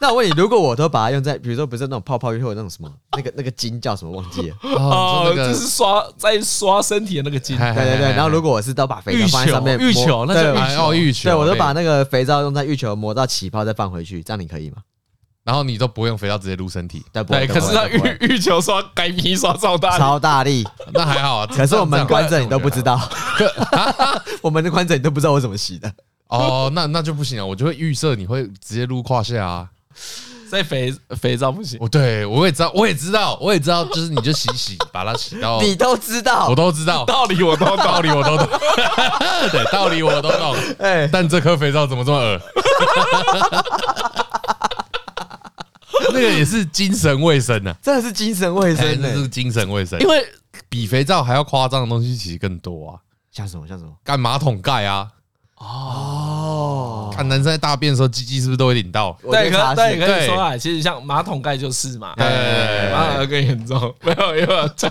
[0.02, 4.56] 那我问你，如果我都把它用在，比如说不是那种泡泡浴或者那种什么，那个那个筋叫什么忘记了？
[4.80, 7.58] 哦，就是刷在刷身体的那个筋。
[7.58, 8.12] 对对对。
[8.12, 10.93] 然后如果我是都把肥皂放在上面，浴球，那叫浴球。
[10.93, 11.30] 浴球。
[11.30, 14.78] 对，我都把那个肥皂用在浴球磨到起泡再放回去，这样你可以吗？
[15.43, 17.04] 然后你都不用肥皂直接撸身体？
[17.12, 20.67] 对，可是他浴浴球刷改皮刷超大，超大力。
[20.93, 21.47] 那还好啊。
[21.47, 22.99] 可是我们观众你都不知道，
[24.41, 25.91] 我们的观众你都不知道我怎么洗的。
[26.30, 29.67] 哦，那那就不行了，我就会预设你会直接撸胯下啊。
[30.47, 38.47] 所以肥肥皂不行，我对我也知道，我也知道，我也知道，就是你就洗洗，把它洗到， 你都知道，我都知道，道理我都懂，道理我都懂，
[39.52, 42.41] 对，道理我都懂，哎，但这颗肥皂怎么这么恶？
[46.13, 50.26] 那个也是精神卫生呢，真的是精神卫生，那是精神卫生，因为
[50.67, 53.00] 比肥皂还要夸张的东西其实更多啊，
[53.32, 55.08] 像什么像什么，干马桶盖啊，
[55.56, 57.13] 哦。
[57.15, 59.17] 看男生在大便的时候，鸡鸡是不是都会拧到？
[59.22, 63.93] 对，可对可以说啊，其实像马桶盖就是嘛，对，马桶盖更严重。
[64.02, 64.89] 没有，没有讲，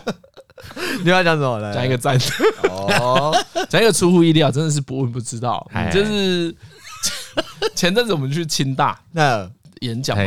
[1.02, 1.58] 你要讲什么？
[1.58, 1.72] 呢？
[1.72, 2.18] 讲一个赞。
[2.64, 3.34] 哦，
[3.70, 5.66] 讲一个出乎意料，真的是不问不知道。
[5.90, 6.54] 就是
[7.74, 9.00] 前阵子我们去清大。
[9.12, 9.48] 那
[9.80, 10.24] 演讲嘛，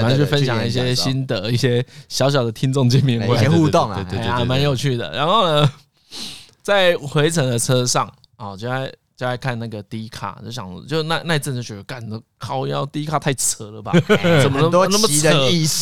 [0.00, 5.10] 反正就分享一些心得，一些小小的听众见面会，一些互动啊，对对对，蛮有趣的。
[5.12, 5.72] 然后呢，
[6.62, 8.92] 在回程的车上啊，就在。
[9.16, 13.92] 就在看那个 D 卡，就想就那那一阵子觉得干的靠腰 D 卡太扯了吧？
[14.42, 15.28] 怎么那么那么扯？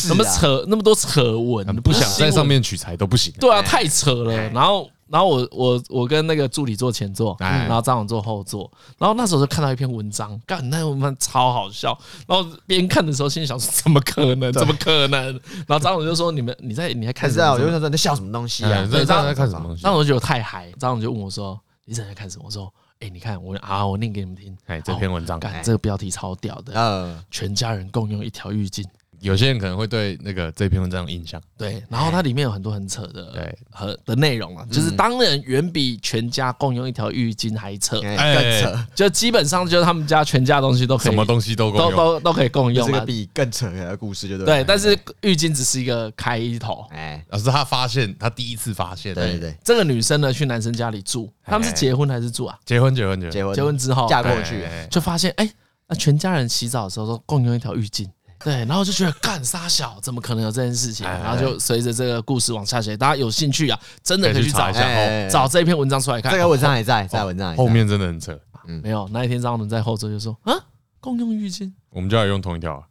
[0.09, 3.33] 那么扯那么多扯文，不想在上面取材都不行。
[3.39, 4.49] 对啊，太扯了。
[4.49, 8.71] 然后然后我我我跟那个助理坐前座，然后张总坐后座。
[8.97, 11.97] 然后那时候就看到一篇文章，干那文章超好笑。
[12.27, 14.53] 然后边看的时候心里想说：怎么可能？
[14.53, 15.23] 怎么可能？
[15.67, 17.53] 然后张总就说：你们你在你在看什么？
[17.53, 18.87] 我就说你在笑什么东西啊？
[18.89, 19.83] 对，张总在看什么东西？
[19.83, 20.71] 张总觉得太嗨。
[20.79, 22.43] 张总就问我说：你在看什么？
[22.45, 22.71] 我说。
[23.01, 24.53] 哎，欸、你看我啊，我念给你们听。
[24.65, 26.73] 哎，这篇文章，看这个标题超屌的。
[26.75, 28.83] 嗯，全家人共用一条浴巾。
[29.21, 33.57] 有些人可能会对那个这篇文章有印象，对，然后它里面有很多很扯的，对。
[33.71, 52.57] 和的内容啊，就是当然远比全家共用一条浴巾还扯，更扯，就基本上就是他们家全家东西都可以，什么东西都都都都可以共用，这个比更扯的故事就对，对，但是浴巾只是一个开头，哎，而是他发现他第一次发现，对对，这个女生呢去男生家里住，他们是结婚还是住啊？
[52.65, 53.55] 结婚结婚结婚。
[53.55, 55.49] 结婚之后嫁过去，就发现哎，
[55.87, 58.07] 那全家人洗澡的时候都共用一条浴巾。
[58.43, 61.05] 对，然后就觉得干杀小，怎么可能有这件事情？
[61.05, 66.31] 然后就随着这个故事往下写，大家有兴趣啊，真的可以去找一下，找这篇文章出来看。
[66.31, 68.39] 这个文章还在，在文章后面真的很扯。
[68.67, 70.53] 嗯，没有那一天张文在后座就说啊，
[70.99, 72.83] 共用浴巾，我们家也用同一条。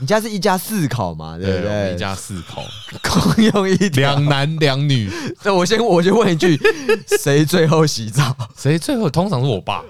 [0.00, 1.38] 你家是一家四口嘛？
[1.38, 1.94] 对不对？
[1.94, 2.62] 一家四口
[3.02, 5.08] 共用一条，两男两女。
[5.44, 6.58] 那我先我先问一句，
[7.20, 8.36] 谁最后洗澡？
[8.56, 9.08] 谁最后？
[9.08, 9.84] 通常是我爸。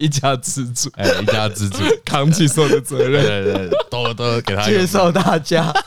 [0.00, 5.72] 一家之主，哎，一家之主 扛起所有的责任，对对，都 都给他接受大家。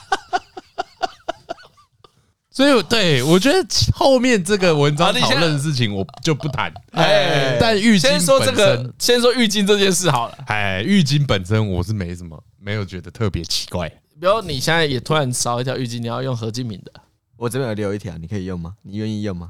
[2.52, 6.72] 所以对我觉得后面这个文章讨论的事情我就不谈。
[6.92, 10.38] 哎但浴巾先说这本个身，先说浴巾这件事好了。
[10.46, 13.90] 哎，浴巾本身我是没什么，没有觉得特别奇怪。
[13.90, 16.94] 比如你现在也突然少一条浴巾，你要用何敬敏的，
[17.38, 18.76] 我这边有留一条，你可以用吗？
[18.84, 19.50] 你愿意用吗？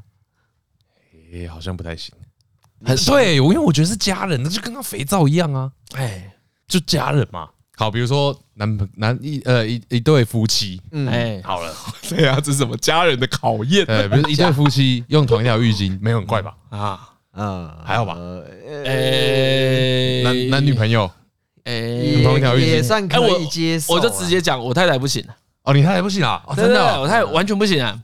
[1.33, 2.15] 哎，好像不太行。
[2.85, 6.33] 很对，我因为我觉得是家人，那就跟那肥皂一样啊，哎
[6.67, 7.49] 就家人嘛。
[7.75, 11.73] 好，比如说男朋男一呃一一对夫妻，嗯，哎，好了，
[12.07, 16.53] 对啊，这是什么家人的考验呃，比如一对 夫妻用同一条浴巾，没有很怪吧？
[16.69, 17.09] 啊？
[17.35, 18.43] 嗯，还好吧呃
[18.85, 21.09] 哎，男男女朋友
[21.63, 23.97] 哎，同一条浴巾也算可以接受啊。
[23.97, 25.25] 我就直接讲，我太太不行，
[25.63, 26.43] 哦，你太太不行啊？
[26.45, 27.99] 哦真的我太太完全不行啊。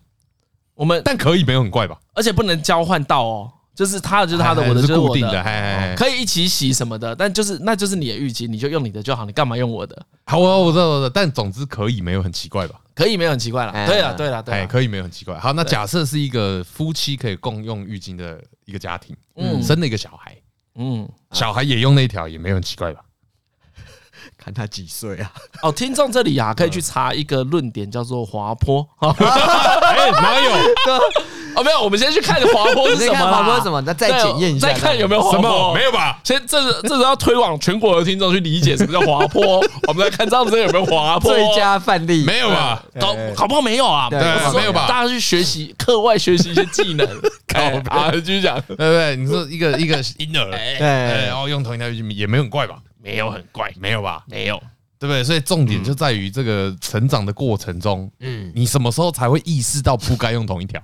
[0.74, 1.96] 我们但可以没有很怪吧？
[2.16, 10.06] 而且不能交换到哦，就是他的就是他的，哎我的就是我固定的，可以一起洗什么的，但就是那就是你的浴巾，你就用你的就好，你干嘛用我的？
[10.26, 12.76] 好，我我知道我知道，但总之可以没有很奇怪吧？
[12.94, 13.72] 可以没有很奇怪了。
[13.72, 15.40] 哎对了对了对哎，可以没有很奇怪。
[15.40, 20.36] 好，那假设是一个夫妻可以共用浴巾的一个家庭，嗯生了一个小孩，
[20.76, 23.00] 嗯，小孩也用那条，也没有很奇怪吧？
[24.38, 25.32] 看他几岁啊？
[25.64, 28.86] 哦，听众这里啊，可以去查一个论点，叫做滑坡。
[29.00, 30.52] 哎，哪有
[31.56, 33.82] 哦，没有，我们先去看滑坡 是什么啦滑坡是什么？
[33.82, 35.74] 那再检验一下，再看有没有滑什坡么？。
[35.74, 36.20] 没有吧？
[36.24, 39.64] 先，这是这是要推广全国的听众去理解什么叫滑坡。
[39.88, 41.34] 我们来看这样子有没有滑坡。
[41.34, 42.84] 最佳范例没有吧？
[43.00, 47.08] 搞搞不好没有啊，对我说没有吧大家去学习课外学习一些技能。
[47.56, 49.16] 哎啊，继续讲，对不对？
[49.16, 52.76] 你说一个一个婴儿，哎，对哎，然后用同一条也没有很怪吧？
[53.04, 54.24] 没有很怪，没有吧？
[54.28, 54.62] 没有。
[55.00, 55.24] 对不对？
[55.24, 60.82] 所以重点就在于这个成长的过程中，嗯，你什么时候才会意识到不该用同一条？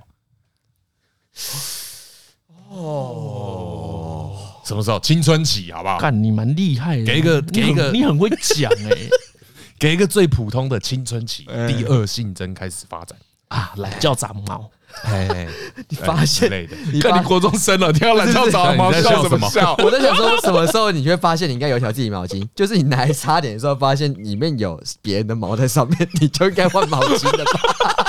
[2.70, 4.32] 哦，
[4.64, 4.98] 什么时候？
[5.00, 5.98] 青春期，好不好？
[5.98, 9.08] 看，你蛮厉害的，给一个你很给一个你很会讲哎
[9.78, 13.16] 给一个最普通的青春期，第二性征开始发展，
[13.48, 14.70] 啊，懒叫长毛，
[15.04, 15.46] 哎，
[15.88, 16.74] 你发现之类的。
[16.90, 19.76] 你发看你国中生了，你要懒觉长毛你在笑笑什么么笑？
[19.84, 22.48] 我在想说，什么时候你会发现你应该有一条自己毛巾？
[22.54, 28.05] 就是你拿来擦脸的时候，发现里面有别人的毛在上面，你就应该换毛巾了吧？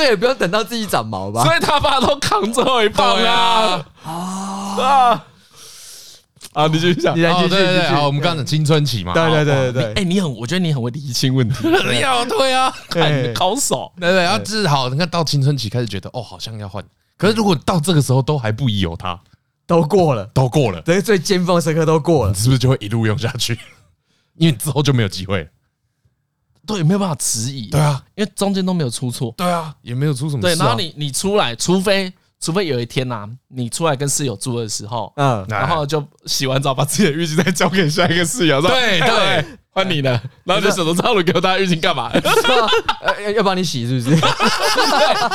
[0.00, 1.44] 这也不用等到自己长毛吧？
[1.44, 3.84] 所以他爸都扛最后一棒啊！
[4.02, 5.24] 啊
[6.54, 6.66] 啊！
[6.68, 7.20] 你继续讲你。
[7.20, 12.72] 来继续哦，对对对，好，我们刚刚讲青春期嘛，对对好对对对，哎，你很，我觉得你很会理清问题， 你好，对啊，
[13.34, 13.92] 高手。
[14.00, 16.82] 对对，然后就是好，你看到青春期开始觉得哦，好像要换，
[17.18, 19.20] 可是如果到这个时候都还不疑有他，
[19.66, 22.38] 都过了，都过了，这个最尖峰时刻都过了你。
[22.38, 23.58] 是不是就会一路用下去？
[24.38, 25.48] 因为之后就没有机会了。
[26.66, 27.68] 对，没有办法迟疑。
[27.70, 29.34] 对啊，因为中间都没有出错。
[29.36, 30.66] 对啊，也没有出什么对，事啊。
[30.66, 40.10] 然后你你出来，除非除非有一天呐，你出来跟室友住的时候，嗯，哎然后就洗完澡把自己的浴巾再交给下一个室友，对对哎换你的，
[40.44, 42.10] 然后你手头上了给我大家浴巾干嘛？
[43.00, 44.20] 呃要要帮你洗是不是？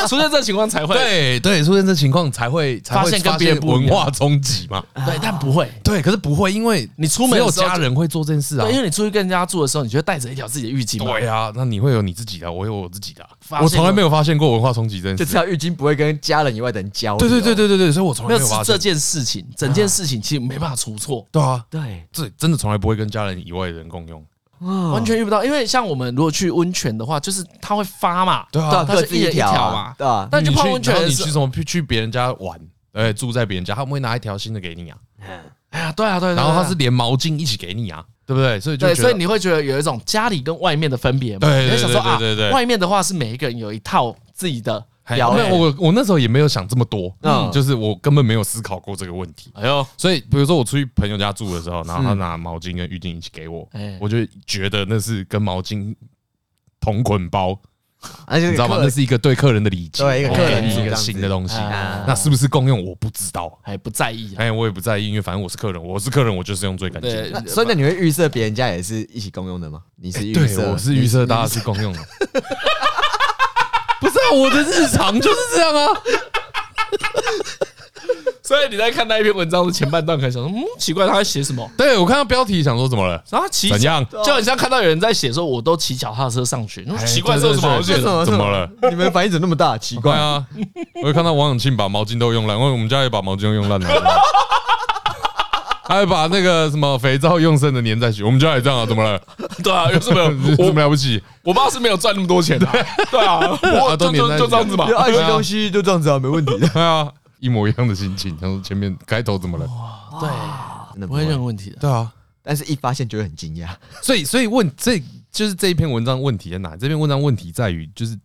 [0.08, 4.84] 出现这情况才会对对，出现这情况才会才会发现跟别人文化冲击嘛。
[5.06, 5.71] 对，但不会。
[5.84, 8.74] 对，可是不会，因为你出门只有家人会做这件事啊对，。
[8.74, 11.12] 因为你出去跟人家住的时候，你就会带着一条自己的浴巾嘛。
[11.12, 13.26] 对啊，那你会有你自己的，我有我自己的
[13.62, 15.24] 我从来没有发现过文化冲击这件事。
[15.24, 17.19] 就这条浴巾不会跟家人以外的人交流。
[17.19, 18.65] 对对对对对对，所以我从来没有没有发现。
[18.65, 24.24] 这件事情，整件事情其实没办法出错，对啊，对，这真的从来不会跟家人以外的人共用。
[24.60, 25.44] 完全遇不到。
[25.44, 30.28] 因为像我们如果去温泉的话，就是它会发嘛，对对啊，啊，各自一条它是一人一条啊嘛，对啊？
[30.32, 32.60] 但你去泡温泉的时候然后你去什么去去别人家玩，
[32.94, 34.98] 哎，住在别人家，他们会拿一条新的给你啊，
[35.72, 38.60] 哎呀，对啊，对啊，对啊然后他是连毛巾一起给你啊，对不对？
[38.60, 41.48] 所以就对，觉所以你会觉得有一种家里跟外面的分别嘛。
[41.48, 49.52] 对你会想说啊对对对，外面的话是每一个人有一套自己的我我那时候也没有想这么多，嗯嗯，就是我根本没有思考过这个问题。
[49.54, 55.96] 哎呦，所以，比如说我出去朋友家住的时候，然后他拿毛巾跟浴巾一起给我哎，我就觉得那是跟毛巾
[56.80, 57.60] 同捆包，
[58.26, 58.78] 而且你知道吗？
[58.80, 64.38] 那是一个对客人的礼节，对一个客人一个新的东西，啊那是不是共用我不知道，还不在意啊。
[64.38, 67.46] 哎，我也不在意，因为反正我是客人，我是客人，我就是用最干净的。
[67.48, 69.82] 所以那你会预设别人家也是一起共用的吗？
[69.98, 72.00] 你是预对，设，我是预设大家是共用的。
[74.34, 75.94] 我的日常就是这样啊。
[78.44, 81.68] 所以你在看那一篇文章的前半段，可能想说，嗯，奇怪，他在写什么？
[81.76, 83.20] 对我看到标题想说怎么了？
[83.32, 84.06] 然后骑怎样？
[84.24, 86.84] 就很像看到有人在写说，我都骑脚踏车上学。
[86.86, 88.04] 嗯哎奇怪，这有什么好写的？
[88.04, 88.70] 对对对怎么了？
[88.92, 89.76] 你们反应怎么那么大？
[89.80, 90.46] 奇怪，怪啊！
[91.02, 93.88] 我有看到王永庆把毛巾都用烂，因为我们家也把毛巾都用烂了。
[95.88, 98.86] 还有把那个什么肥皂用剩的粘在一起，我们家也这样啊？
[98.86, 99.21] 怎么了？
[99.63, 100.19] 对啊，有什么
[100.58, 100.65] 有？
[100.65, 101.21] 什么了不起？
[101.43, 102.65] 我爸是没有赚那么多钱的。
[103.12, 104.89] 对啊，我啊都就就粘在一起就这样子嘛。
[104.89, 106.67] 有爱惜东西就这样子啊，没问题的。
[106.69, 108.36] 对啊，一模一样的心情。
[108.38, 109.67] 他说前面开头怎么了？
[110.19, 110.30] 对，
[110.93, 111.78] 真的不会任何问题的。
[111.80, 113.69] 对啊，但是一发现就会很惊讶。
[114.02, 115.00] 所以所以问这
[115.32, 116.76] 就是这一篇文章问题在哪？
[116.76, 118.17] 这篇文章问题在于就是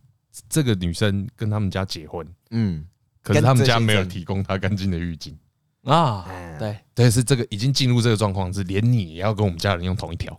[0.49, 2.85] 这个女生跟他们家结婚，嗯，
[3.21, 5.33] 可是他们家没有提供她干净的浴巾。
[5.85, 10.35] 啊，嗯对，对，是这个已经进入这个状况，是连你也要跟我们家人用同一条，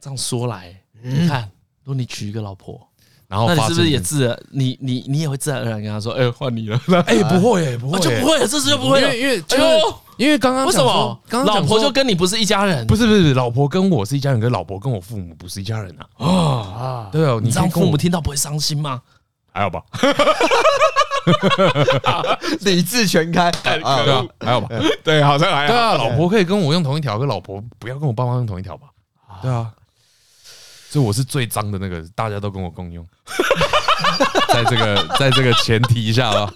[0.00, 1.42] 这样说来，你看，
[1.84, 2.80] 如果你娶一个老婆，
[3.28, 11.20] 然后那你是不是也自然，你你你也会自然而然跟他说，哎，换你了， 哎，不会哎，不会就不会了，这次就不会，因为因为哎呦，因为刚刚为什么？
[11.28, 16.24] 刚刚老婆就跟你不是一家人，不是不是，老婆跟我是一家人，跟老婆跟我父母不是一家人啊。
[16.24, 17.08] 啊？
[17.12, 19.00] 对哦，你这样可以跟我父母听到不会伤心吗？
[19.52, 19.82] 还好吧？
[22.62, 23.92] 理智全开对啊！
[23.92, 24.68] 啊，还好吧？
[25.02, 28.88] 对，好像还对啊，老婆可以跟我用同一条，跟老婆不要跟我爸妈用同一条吧？
[29.42, 29.70] 对啊，
[30.88, 33.06] 所以我是最脏的那个，大家都跟我共用。
[34.48, 36.52] 在这个在这个前提下啊，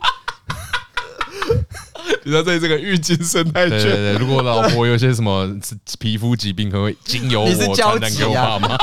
[2.22, 5.48] 你说在这个浴巾生态圈，对对对，如果老婆有些什么
[5.98, 8.78] 皮肤疾病，可能会经由我传染给我爸妈。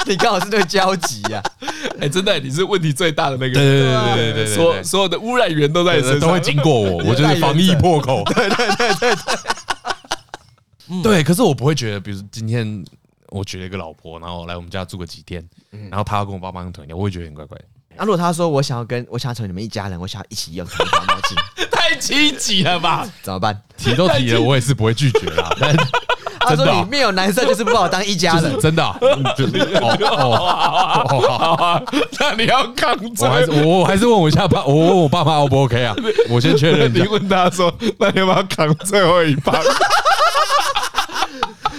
[0.06, 1.42] 你刚好是那个交集呀，
[2.00, 8.22] 哎，真的，你是问题最大的那个，对对对对对对对，所所有的污染源都在你身上，都会经过我， 我就是防疫破口。
[8.34, 9.14] 对对对对
[10.88, 11.22] 对，对。
[11.22, 12.84] 可是我不会觉得，比如今天
[13.28, 15.46] 我娶了一个老婆，然后来我们家住个几天，
[15.90, 17.64] 然后她要跟我爸妈用同一条，我会觉得很怪怪的。
[17.96, 23.06] 那如果他说我想要跟我想要成为你们一家人，我想要一起用同一条毛巾，太积极了吧？
[23.20, 23.60] 怎么办？
[23.76, 25.54] 提都提了，我也是不会拒绝啦。
[25.60, 25.76] 但
[26.40, 28.98] 他说里面有男生就是不把我当一家人就是，真的啊，
[29.36, 31.82] 就是哦哦哦，好啊，
[32.18, 33.64] 那你要抗我还是争。
[33.66, 35.94] 我我还是问我一下爸，我问我爸妈 O 不 OK 啊？
[36.30, 37.10] 我先确认你下。
[37.10, 39.54] 问他说：“那你要不要扛最后一棒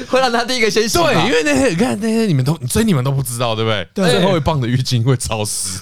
[0.10, 0.98] 会让他第一个先洗。
[0.98, 3.88] 对，因为那些你看那些你们都，所以你们都不知道，对不对？
[3.94, 5.80] 对最后一棒的浴巾会潮湿，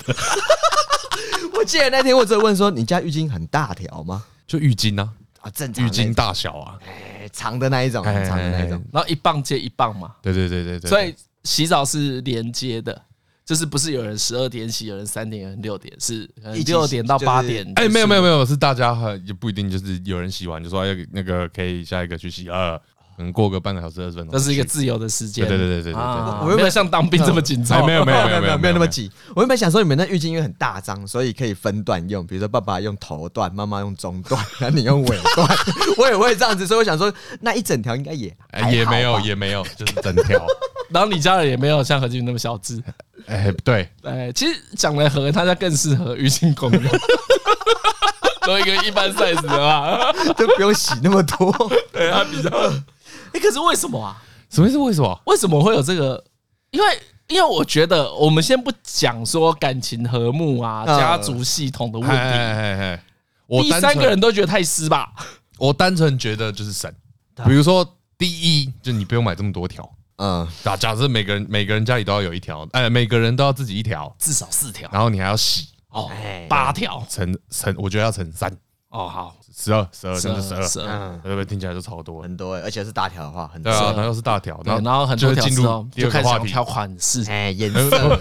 [1.58, 4.24] 我记得那天我只有问说，你家浴巾很大条吗？
[4.48, 5.10] 就浴巾啊，
[5.42, 8.84] 啊，正常浴巾大小啊，哎长的那一种，长的那一种。
[8.92, 13.02] 然后一棒接一棒嘛，对对对对对，所以洗澡是连接的，
[13.46, 16.30] 就是不是有人十二点洗，有人三点，有人六点，是
[16.66, 17.64] 六点到八点。
[17.64, 22.80] 就是哎，没有没有没有，有，是大家也不一定就是有人洗完就说要那个可以下一个去洗啊，
[23.20, 25.46] 可能过个半个小时二十分钟，这是一个自由的时间。
[25.46, 27.82] 对对对对对对啊我原本没有像当兵这么紧张。
[27.82, 29.12] 哎没有没有没有没有没有那么挤。
[29.36, 35.58] 我原本想说，你们那浴巾因为很大张，所以可以分段用，比如说爸爸用头段，妈妈用中段， 然后你用尾段，
[36.00, 36.66] 我也会这样子。
[36.66, 38.34] 所以我想说，那一整条应该也
[38.72, 40.42] 也没有也没有，就是整条。
[40.90, 42.82] 然后你家人也没有像何俊那么小资。
[43.26, 46.82] 哎，对，哎，其实讲来何他家更适合浴巾功用，
[48.48, 50.14] 都一个一般 size 的吧。
[50.38, 51.52] 就不用洗那么多。
[51.92, 52.50] 对他比较。
[53.34, 54.22] 哎，可是为什么啊？
[54.50, 54.78] 什么意思？
[54.78, 55.22] 为什么？
[55.26, 56.24] 为什么会有这个？
[56.72, 63.04] 因为因为我觉得，我们先不讲说感情和睦啊、嗯家族系统的问哎题，哎哎，
[63.48, 65.14] 我第单纯三个人都觉得太湿吧？
[65.58, 66.94] 我单纯觉得就是神，
[67.46, 67.88] 比如说
[68.18, 69.88] 第一，就你不用买这么多条。
[70.18, 78.52] 嗯，假假设每个人每个人家里都要有一条，哎，每个人都要自己一条，至少四条然后你还要洗，哦哎，八条乘乘，我觉得要乘三，
[78.90, 81.46] 哦，好，十二十二就是十二，十二，嗯，对不对？
[81.46, 82.24] 听起来就超多了。
[82.24, 83.80] 很多欸，而且是大条的话，很多对。
[83.80, 88.20] 啊，然后又是大条，对，然后很多条就进之后入第就二个话题，挑款式，哎，颜色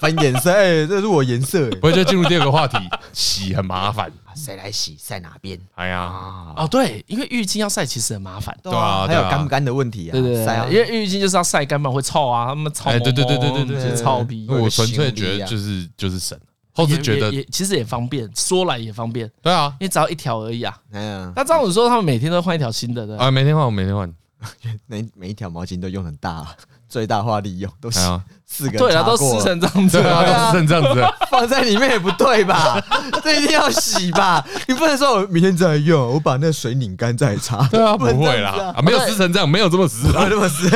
[0.00, 1.68] 分颜色，哎，这是我颜色。
[1.80, 2.76] 不会就进入第二个话题，
[3.12, 4.10] 洗很麻烦。
[4.34, 6.52] 谁来洗，晒哪边哎呀，啊？
[6.58, 10.12] 哦，对，因为浴巾要晒其实很麻烦，对啊还有对啊干不干的问题啊。
[10.12, 14.46] 对对晒啊对，因为浴巾就是要晒干，不然会臭啊，他们臭哎，对对对对对对臭逼。
[14.50, 16.38] 我纯粹觉得就是就是省，
[16.76, 20.76] 或是觉得也也也其实也方便，说来也方便，对啊因为只要一条而已啊。
[20.92, 23.16] 哎呀，那这样子说，他们每天都换一条新的，对？
[23.16, 24.12] 啊，每天换我每天换，
[24.86, 26.52] 每每一条毛巾都用很大啊，
[26.88, 31.04] 最大化利用，都洗哎呀，四个对啊，都撕成这样子对啊，都撕成这样子。
[31.30, 32.80] 放在里面也不对吧？
[33.22, 34.46] 这一定要洗吧？
[34.68, 37.66] 你不能说我明天再用，我把那水拧干再擦。
[37.68, 40.68] 对啊，不会啦啊，没有撕成这样，没有这么湿不啊，那么撕。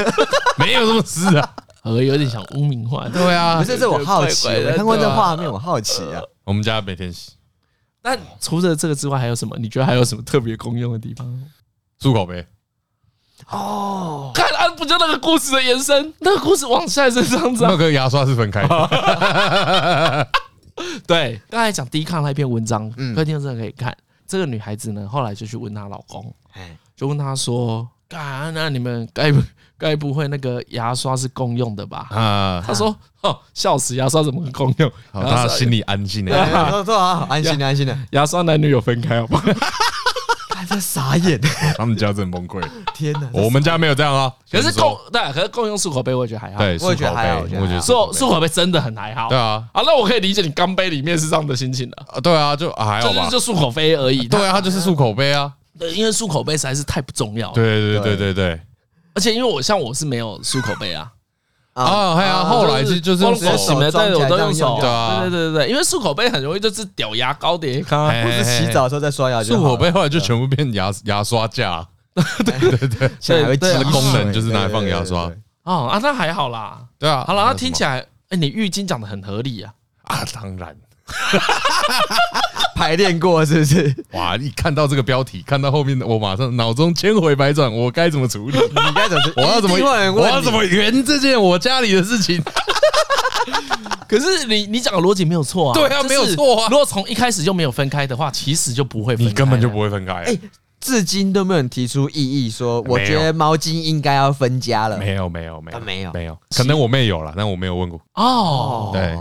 [0.58, 1.50] 没有这么撕啊。
[1.82, 3.08] 我有点想污名化。
[3.08, 6.20] 对啊不，是，这我好奇，怪怪的我没看过这画面，我好奇啊。
[6.44, 7.32] 我们家每天洗
[8.02, 9.56] 但除了这个之外，还有什么？
[9.58, 11.26] 你觉得还有什么特别公用的地方？
[12.00, 12.46] 漱口杯，
[13.50, 16.14] 哦，看啊，不就那个故事的延伸？
[16.20, 17.70] 那个故事往下是这样子啊。
[17.70, 20.28] 那个牙刷是分开的。
[21.06, 23.94] 对，刚才讲低抗那篇文章，嗯各位听众真的可以看。
[24.26, 29.42] 这个女孩子呢，后来就去问她老公，哎，就问他说：“啊，那你们该不
[29.80, 34.92] 该不会那个牙刷是共用的吧？”啊，他说：“哦，笑死，牙刷怎么会共用？
[35.10, 36.36] 好，他心里安心了。
[36.36, 37.98] 哎说说好，安心的，安心的。
[38.10, 39.42] 牙刷男女有分开好不好？
[40.50, 41.40] 看这傻眼，
[41.78, 42.62] 他们家真崩溃。
[42.92, 43.28] 天哪！
[43.32, 44.30] 我们家没有这样啊。
[44.50, 46.58] 可是共对，可是共用漱口杯，我觉得还好。
[46.58, 49.28] 对，我也觉得漱口还好我觉得杯我觉得漱漱口口杯真的很还好。
[49.28, 49.34] 杯。
[49.34, 53.46] 对啊，啊，那我可以理解你干杯里面是这样的心情的，啊对啊，就还好吧就是。
[53.46, 54.28] 就漱口杯而已。
[54.28, 55.50] 对啊，它就是漱口杯啊。
[55.78, 57.54] 对，因为漱口杯实在是太不重要了。
[57.54, 58.60] 对对对对对，
[59.14, 61.10] 而且因为我像我是没有漱口杯啊，
[61.74, 64.78] 啊，还有后来是就是用手洗没对，我都用手。
[64.80, 69.42] 对啊，对对对对，因为漱口杯很容易就是掉牙膏的，或是洗澡的时候再刷牙。
[69.42, 71.86] 漱口杯后来就全部变牙牙刷架。
[72.14, 75.30] 对对对，现在还会积功能就是拿来放牙刷。
[75.62, 76.80] 哦啊，那还好啦。
[76.98, 79.72] 对啊，好了，那听起来，哎，你浴巾讲的很合理啊。
[80.04, 80.76] 啊，当然。
[82.80, 83.94] 排练过是不是？
[84.12, 84.34] 哇！
[84.36, 88.56] 一看到这个标题，看到后面，我马上脑中千回百转，我该怎么处理？
[88.56, 89.22] 你该怎么？
[89.36, 89.76] 我要怎么？
[90.14, 92.42] 我要怎么圆这件我家里的事情？
[94.08, 96.68] 可是你你讲的逻辑没有错啊，对啊，没有错啊。
[96.70, 100.14] 如果从一开始就没有分开的话，其实就不会分开，你根本就不会分开。
[100.14, 100.36] 哎，
[100.80, 104.96] 至今都没有人提出异议，说我觉得毛巾应该要分家了。
[104.96, 106.36] 没有，没有，没有，没有，没有。
[106.56, 108.00] 可能我妹有了，但我没有问过。
[108.14, 109.16] 哦，对。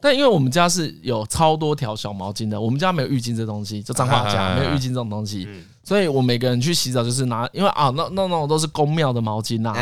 [0.00, 5.48] 但因为我们家是有超多条小毛巾的，我们家没有浴巾这东西，就脏话家 没有浴巾这种东西，
[5.82, 9.74] 所以我每个人去洗澡就是拿，因为啊，那那那种都是公庙的毛巾呐，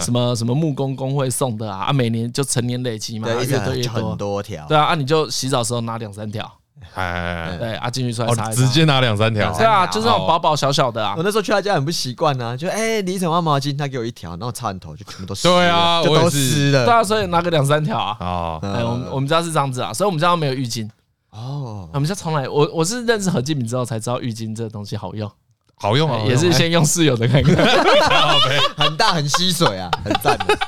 [0.00, 6.50] 什么什么木工工会送的啊，啊，每年就成年累积嘛，越堆越多，很多条，对啊，啊，你就洗澡的时候拿两三条。
[6.94, 11.14] 哎，对啊，进去出来擦，直接拿两三条，对啊，就是那种薄薄小小的啊。
[11.16, 18.16] 我那时候去他家很不习惯呢，就哎，李晨换毛巾，他给我一条，然后擦完头就全部都湿，对啊，就都湿了，对啊，所以拿个两三条啊。
[18.20, 20.88] 哦，哎，我们我们家是这样子啊，所以我们家没有浴巾。
[21.30, 25.30] 哦，我们家从来，我我是认识何敬敏之后才知道浴巾这个东西好用，
[25.76, 27.56] 好用啊，也是先用室友的看看，
[28.76, 30.38] 很大很吸水啊，很赞。
[30.38, 30.58] 的。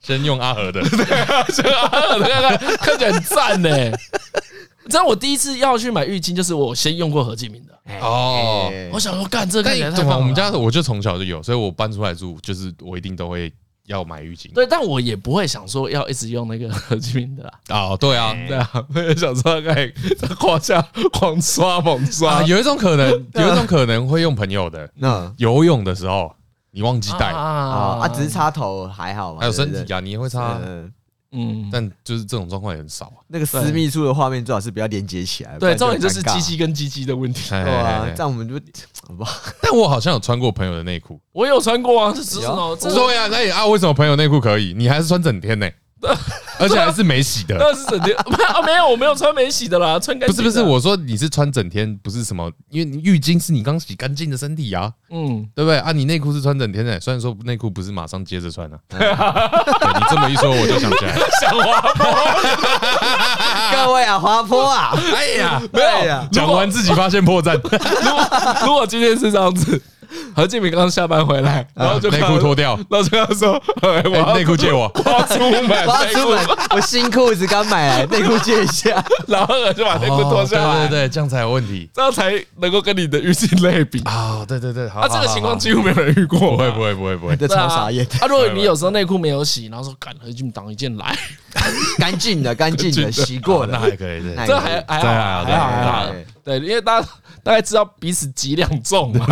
[0.00, 3.68] 先用阿和的，对啊，先阿和的看看，看起来很赞呢。
[4.84, 8.70] 你知道我第一次要去买浴巾，就是我先用过何敬明的哦。
[8.92, 10.18] 我想说，干这个也太棒了。
[10.18, 13.52] 我们家我就从小就有，所以我搬出来住，就是我一定都会
[13.86, 14.52] 要买浴巾。
[14.52, 17.90] 对，但我也不会想说要一直用那个何敬明的啊。
[17.90, 19.92] 哦，对啊，对啊，我也想说，哎，
[20.38, 20.80] 胯下
[21.12, 22.42] 狂刷猛刷。
[22.44, 24.88] 有一种可能， 有一种可能会用朋友的。
[24.96, 26.34] 那游泳的时候
[26.70, 28.00] 你忘记带啊？
[28.00, 29.40] 啊，只是插头还好嘛。
[29.40, 30.58] 还有身体啊，你也会擦。
[30.64, 30.90] 嗯，
[31.72, 33.24] 但就是这种状况也很少啊。
[33.28, 35.58] 那个私密处的画面最好是不要连接起来。
[35.58, 37.48] 对，重点就是鸡鸡跟鸡鸡的问题。
[37.50, 38.54] 对啊，这样我们就
[39.06, 39.40] 好不好？
[39.62, 42.76] 但我好像有穿过朋友的内裤，我有穿过啊，是是哦。
[42.80, 45.68] 对啊，那啊，为什么朋友内裤可以，你还是穿整天呢？
[46.58, 48.62] 而且还是没洗的，那是整天 啊？
[48.64, 50.28] 没有，我没有穿没洗的啦，穿干净。
[50.28, 55.92] 不是不是，我说你是穿整天，不是什么，因为浴巾是你刚洗干净的身体啊，嗯，对不对啊？
[55.92, 58.78] 你内裤是穿整天的，虽然说内裤不是马上接着穿的。
[58.90, 62.04] 你这么一说，我就想起来， 想滑坡，
[63.72, 67.54] 各位啊，滑坡啊，哎呀，没有，讲完自己发现破绽。
[67.54, 68.28] 如果
[68.66, 69.80] 如果今天是这样子。
[70.34, 84.00] 何敬明刚下班回来，然后就内裤脱掉，然后就跟他说：“我内裤借我，我要出门，我要出门，我新裤子刚买来，内裤借一下。”然后就把内裤脱下来，对对对，这样才有问题，这样才能够跟你的浴巾类比。
[84.04, 84.44] 啊！
[84.46, 88.06] 对对对，啊，这个情况几乎没有人遇过，不会不会不会不会，这超傻眼。
[88.20, 91.16] 啊，如果你有时候内裤没有洗，然后说：“赶何敬明挡一件来，
[91.98, 96.06] 干净的干净的洗过的，那还可以，这还还好还好还好，
[96.44, 97.08] 对，因为大家。”
[97.42, 99.26] 大概知道彼此几两重嘛，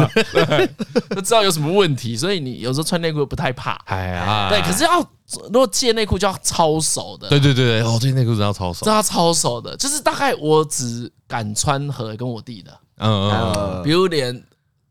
[1.10, 3.72] 都知道有什么问题，所以你有时候穿内裤不太怕。
[3.86, 5.00] 哎呀，对，可是要
[5.44, 7.28] 如果借内裤就要超熟的。
[7.28, 14.34] 对对对对，哦，这内裤真要超熟，这要超熟的，就是大概我只敢穿和跟我弟的，嗯嗯，比如连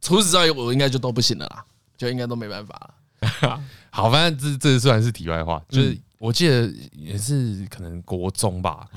[0.01, 1.63] 除此之外，我应该就都不行了啦，
[1.97, 3.59] 就应该都没办法了。
[3.91, 8.87] 好，反正这这算是题外话，就是我记得也是可能国中吧。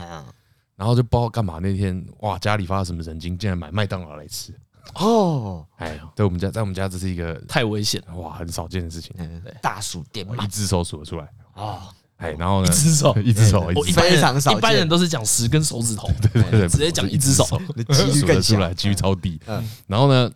[0.82, 4.52] 然后就不知道干嘛，那天哇，家里发了什么神经，竟然买麦当劳来吃。
[4.94, 5.64] 哦！
[5.76, 8.02] 哎，在我们家，在我们家这是一个太危险。
[8.08, 9.14] 了哇，很少见的事情。
[9.62, 11.28] 大数店一只手数得出来。
[11.54, 11.82] 哦。
[12.16, 13.64] 哎，然后呢，一只手， 一只手，
[13.94, 14.58] 非常少。
[14.58, 17.44] 一般人都是讲十根手指头， 对对对，直接讲一只手，
[17.94, 19.40] 几率更出来，几率超低。
[19.46, 20.28] 嗯，然后呢，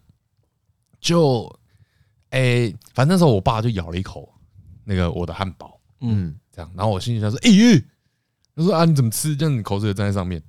[1.01, 1.53] 就
[2.31, 4.33] 哎，反正那时候我爸就咬了一口
[4.85, 7.83] 那个我的汉堡，嗯，这样，然后我心里想说，哎。
[8.57, 9.37] 他说啊，你怎么吃？
[9.37, 10.43] 这样你口水沾在上面。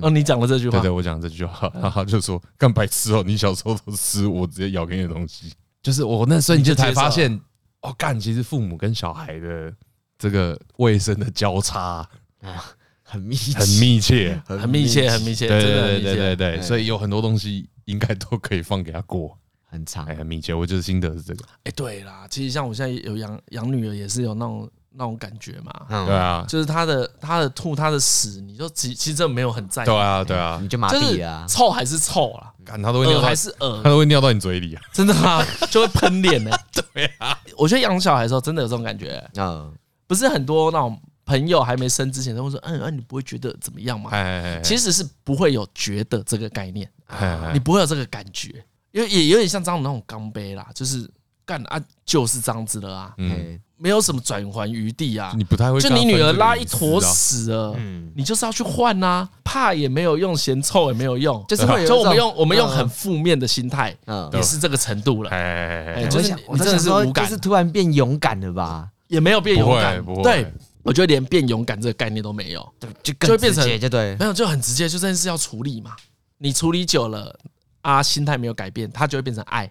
[0.00, 0.78] 哦，你讲了这句话。
[0.78, 5.52] 对对，我讲这句话，然后他就说干白痴哦，你小时候都吃我直接咬给你的东西。
[5.82, 7.38] 就是我那瞬间才发现，
[7.82, 9.70] 哦干，其实父母跟小孩的
[10.16, 12.08] 这个卫生的交叉
[12.40, 12.64] 啊，
[13.02, 15.48] 很密很密切，很密切，很密切。
[15.48, 20.54] 对对对对对，所以有很多东西应该都可以放给他过，很长，很密切。
[20.54, 21.44] 我就是心得是这个。
[21.64, 24.70] 哎，对啦，其实像我现在有养养女儿，也是有那种。
[24.94, 36.50] 那种感觉嘛，对啊，就是他的他的吐他的屎，你就其其实这没有很在意，对啊对啊，你就麻痹啊，臭还是臭啦，干他都会尿还是恶，他都会尿到你嘴里啊，真的啊， 就会喷脸呢。
[36.94, 39.72] 对啊，我觉得养小孩的时候真的有这种感觉，嗯，
[40.06, 44.10] 不是很多那种朋友还没生之前都会说，嗯嗯，你不会觉得怎么样吗？
[44.62, 46.86] 其实是不会有觉得这个概念，
[47.52, 51.08] 你不会有这个感觉，因为也有点像这样的那种钢杯啦，就是。
[51.44, 55.32] 干啊，就是这样子的啊，嗯，嘿没有什么转圜余地啊。
[55.36, 64.30] 你不太会就你女儿拉一坨屎了，嗯，你就是要去换呐，怕也没有用，嫌臭也没有用，就是会就我们用我们用很嗯负面的心态，嗯。
[64.32, 67.24] 也是这个程度了，哎就是你真的是无感。
[67.24, 68.88] 就是突然变勇敢了吧？
[69.08, 70.46] 也没有变勇敢对
[70.82, 72.72] 我觉得连变勇敢这个概念都没有，
[73.02, 74.16] 就就会变成就对。
[74.16, 75.92] 没有就很直接，就这件事要处理嘛，
[76.38, 77.36] 你处理久了
[77.82, 79.70] 啊，心态没有改变，它就会变成爱。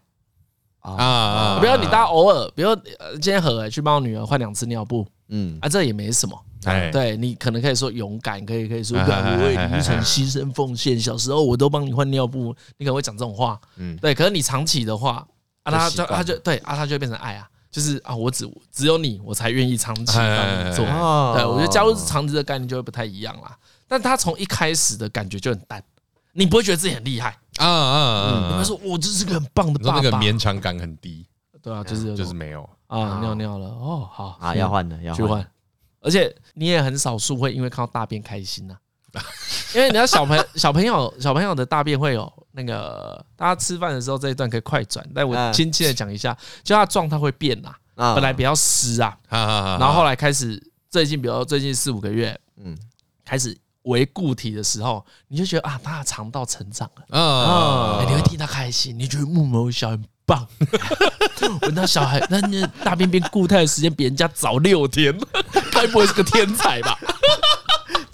[0.81, 1.59] 啊啊！
[1.61, 2.69] 比如你大家偶尔，比如
[2.99, 6.39] 呃今天何去帮我女儿换两次尿布嗯啊，这也没什么。
[6.65, 10.99] 哎，对你可能可以说勇敢，可以可以说我为哎哎你一场牺牲奉献。
[10.99, 13.59] 小时候我都帮你换尿布，你可能会讲这种话。
[13.77, 15.25] 嗯对，可是你长期的话
[15.63, 20.85] 啊，他就他就对啊，他就会变成爱啊，就是啊，我只只有你，我才愿意长期帮你做。
[20.85, 23.57] 哦对，我觉得加入长期的概念就会不太一样啦。
[23.87, 25.83] 但他从一开始的感觉就很淡，
[26.33, 27.97] 你不会觉得自己很厉害，啊啊
[28.31, 28.47] 啊！
[28.51, 30.23] 你们说我这是个很棒的你说那个爸爸。
[30.23, 31.27] 勉强感很低，
[31.61, 32.67] 对啊，就是就是没有。
[32.87, 33.67] 啊尿尿了。
[33.67, 34.37] 哦，好。
[34.39, 35.45] 啊，要换了，要去换。
[35.99, 38.75] 而且你也很少数会因为看到大便开心呐、
[39.75, 45.53] 因为你要小朋 小朋友小朋友的大便会有那个，大家吃饭的时候这一段可以快转，但我嗯。
[45.53, 48.15] 轻轻的讲一下，就他状态会变啦，啊。
[48.15, 52.77] 本来比较湿啊，然后后来开始最近，比如说最近四五个月，嗯。
[53.23, 57.99] 开始为固体的时候，你就觉得啊，他的肠道成长了，啊。
[57.99, 60.47] 哎你会替他开心，你觉得木某小很棒。
[61.61, 65.17] 我那小孩，那那大便变固态的时间比人家早六天，
[65.71, 66.97] 该不会是个天才吧？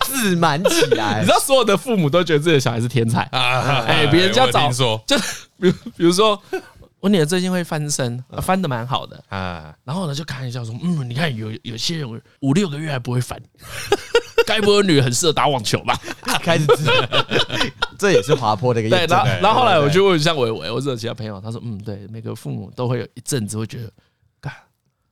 [0.06, 1.20] 自满起来。
[1.20, 3.84] 你知，道，所有的父母都觉得自己的小孩是天才，啊！
[3.86, 5.02] 哎，比人家早，说。
[5.06, 5.18] 就
[5.60, 6.42] 比如比如说，
[7.02, 13.40] 我女儿最近会翻身，呃翻的蛮好的，啊，然后呢就开玩笑说，嗯，你看有有些人五六个月还不会翻，
[14.48, 16.00] 该不会女很适合打网球吧？
[16.42, 16.66] 开始
[18.00, 23.92] 这也是滑坡的一个对，验证然后对然后后来我就问像伟伟，我者其他朋友，他说，嗯，对，每个父母都会有一阵子会觉得，干，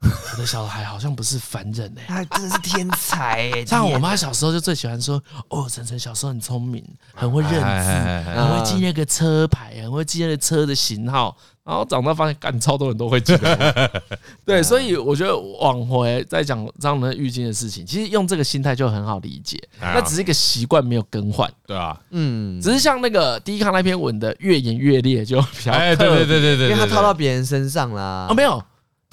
[0.02, 2.04] 我的小孩好像不是凡人哎。
[2.08, 3.64] 他真的是天才哎！
[3.68, 6.84] 像我妈小时候就最喜欢说，哦，晨晨小时候很聪明，
[7.14, 11.36] 很会认字，哎很会记那个车牌，很会记那个车的型号。
[11.64, 14.04] 然后长大发现，干超多人都会记得。
[14.46, 19.60] 对，所以我觉得往回再讲张能浴巾的事情，其实用这个心态就很好理解。
[19.82, 28.34] 那只是一个习惯没有更换，对啊，嗯，只是像那个第一康那篇文的越演越烈，就比较哎，对对对对对，因为他套到别人身上啦啊，。
[28.36, 28.64] 没有，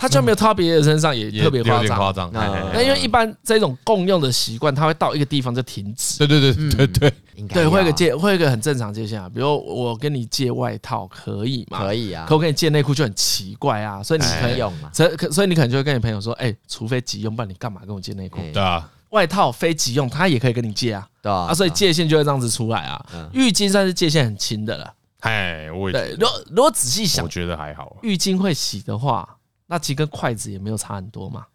[0.02, 1.96] 他就没有套别人身上，也也特别夸张。
[1.96, 2.28] 夸张。
[2.32, 6.18] 那因为一般这种共用的习惯，它会到一个地方就停止。
[6.18, 9.28] 对对对对对，对，应该对会有一个界，会有一个很正常界限啊。
[9.28, 11.78] 比如我跟你借外套可以吗？
[11.78, 14.90] 可以啊可，我跟你借内裤就很奇怪啊，所以你可以用嘛？
[14.92, 18.40] 所以可所以你可能就会跟你朋友说，哎，除非急用，不然你干嘛跟我借内裤？
[18.40, 21.06] 哎对啊，外套非急用，他也可以跟你借啊。
[21.22, 23.30] 对啊啊，所以界限就会这样子出来啊嗯。
[23.32, 24.92] 浴巾算是界限很轻的了。
[25.20, 29.36] 哎，我也对，如果如果仔细想我，觉得还好，浴巾会洗的话，
[29.72, 31.46] 那其实跟筷子也没有差很多嘛。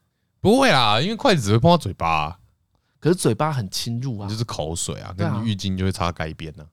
[0.42, 2.36] 不会啦，因为筷子只会碰到嘴巴啊，
[3.00, 4.36] 可是嘴巴很侵入啊就。
[4.36, 6.66] 是口水啊，对啊跟浴巾就会擦该边呢。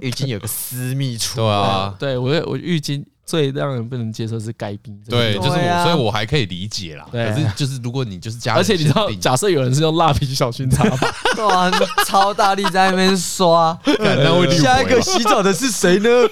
[0.00, 4.96] 浴巾有个私密处，对啊，对我我浴巾最让人不能接受是该冰。
[5.04, 7.04] 这个对，就是对啊我，所以我还可以理解啦。
[7.10, 10.98] 可是就是如果你就是家人而且你知道，假设有人是用蜡笔小新擦吧，
[11.44, 11.70] 哇，
[12.06, 13.76] 超大力在那边刷。
[14.60, 16.08] 下一个洗澡的是谁呢？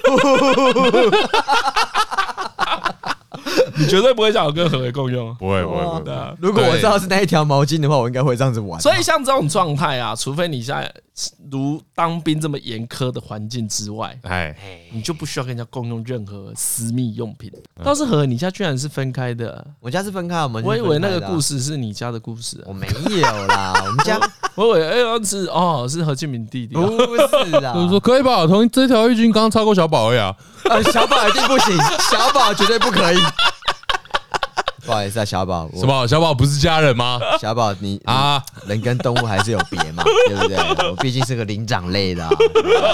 [3.77, 5.35] 你绝对不会想要跟何为共用啊。
[5.39, 8.79] 不会不会不会，如果我知道是那一条毛巾的话，我应该会这样子玩。
[8.81, 10.91] 所以像这种状态啊，除非你现在
[11.51, 14.55] 如当兵这么严苛的环境之外，哎，
[14.91, 17.51] 你就不需要跟人家共用任何私密用品。
[17.83, 22.73] 倒是何，你家居然是分开的，我家是分开，我们我以为那个故事事是你家的故事啊我。
[22.73, 24.19] 没有啦，我们家
[24.55, 26.81] 我以为哎呦是哦是何建明弟弟啊。
[26.81, 28.47] 不是啊， 我说可以吧？
[28.47, 30.35] 同这条浴巾刚刚超过小宝而已啊。
[30.65, 31.77] 呃，小宝一定不行，
[32.09, 33.17] 小宝绝对不可以。
[34.85, 36.07] 不好意思啊，小宝，我什么？
[36.07, 37.19] 小宝不是家人吗？
[37.39, 40.57] 小宝，你啊，啊，人跟动物还是有别嘛， 对不对？
[40.89, 42.29] 我毕竟是个灵长类的啊，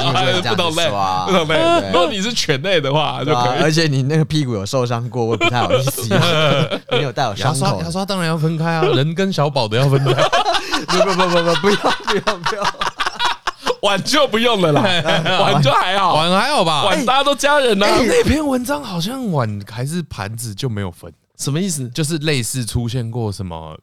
[0.03, 1.25] 你不能这样说啊。
[1.29, 3.59] 不同类如果你是犬类的话就可以。
[3.61, 6.19] 而且你那个屁股有受伤过，我也不太好意思用。
[6.99, 7.91] 你有带有伤口牙刷牙？
[7.91, 10.13] 刷当然要分开啊，人跟小宝的要分开。
[10.13, 12.63] 不不不不不，不要不要不要！
[13.81, 14.81] 碗就不用了啦，
[15.41, 16.83] 碗就还好，碗还好吧？
[16.83, 21.89] 碗大家都家人呢、啊哎，那篇文章好像碗还是盘子就没有分，什么意思？
[21.89, 23.79] 就是类似出现过什么？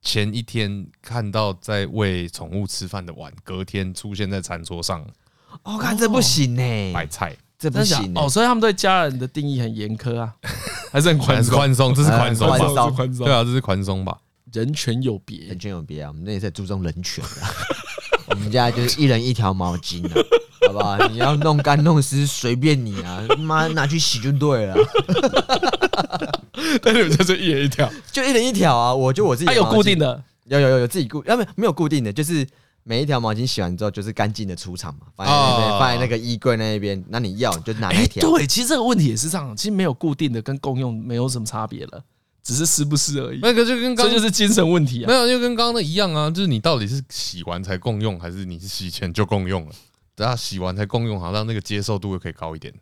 [0.00, 5.06] 前一天看到在喂宠物吃饭的碗，隔天出现在餐桌上
[5.62, 10.34] 哦看这不行呢，买菜，这不行哦，所以他们对家人的定义很严苛啊，
[10.90, 12.74] 还是很宽松，宽松，这是宽松宽松。
[12.74, 12.90] 吧？
[12.90, 14.18] 宽松，对啊，这是宽松吧？
[14.52, 15.46] 人权有别。
[15.46, 17.30] 人，权有别啊，我们那也是在注重人权的。
[18.42, 20.14] 我们们家就是一人一条毛巾啊，
[20.66, 20.98] 好不好？
[21.08, 24.76] 你要弄干弄湿随便你啊，妈拿去洗就对了。
[26.82, 29.46] 但是你们就是一人一条，就一人一条啊，我就我自己。
[29.46, 32.44] 它有固定的，有有有有自己固，要没没有固定的，就是
[32.82, 37.00] 每一条毛巾洗完之后就是干净的出场嘛，放在那边，放在那个衣柜那一边。
[37.08, 38.28] 那你要你就拿一条。
[38.28, 42.02] 对，其实这个问题也是这样，其实没有固定的跟共用没有什么差别了，
[42.42, 43.38] 只是湿不湿而已。
[43.40, 49.72] 那个就跟刚这就是精神问题啊，没有就跟刚刚的一样啊，就是你到底是洗完才共用，还是你是洗前就共用了？
[50.14, 52.72] 等下洗完才共用，好像那个接受度又可以高一点。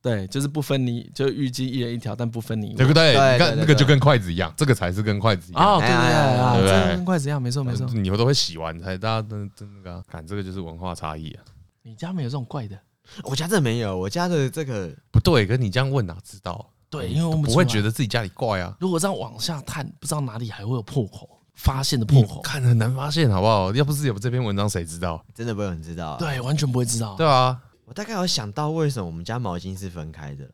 [0.00, 3.12] 对，就是不分你，就浴巾一人一条，但不分你，对不对？
[3.12, 5.64] 你看那个就跟筷子一样，这个才是跟筷子一样。
[5.64, 7.86] 哦，对对对对，对，跟筷子一样，没错没错。
[7.92, 11.42] 你们都会洗完才，大家真真那个，看这个就是文化差异啊。
[11.82, 12.78] 你家没有这种怪的？
[13.22, 16.70] 我家这没有，我家的这个不对，跟你这样问哪知道？
[16.90, 18.76] 对，因为我们不会觉得自己家里怪啊。
[18.78, 23.72] 如果这样往下探，不知道哪里还会有破口，发现的破口，看很难发现，好不好？
[23.72, 25.24] 要不是有这篇文章，谁知道？
[25.34, 26.16] 真的不会有人知道。
[26.18, 27.14] 对，完全不会知道。
[27.16, 30.48] 对啊，我大概有想到为什么我们家毛巾是分开的。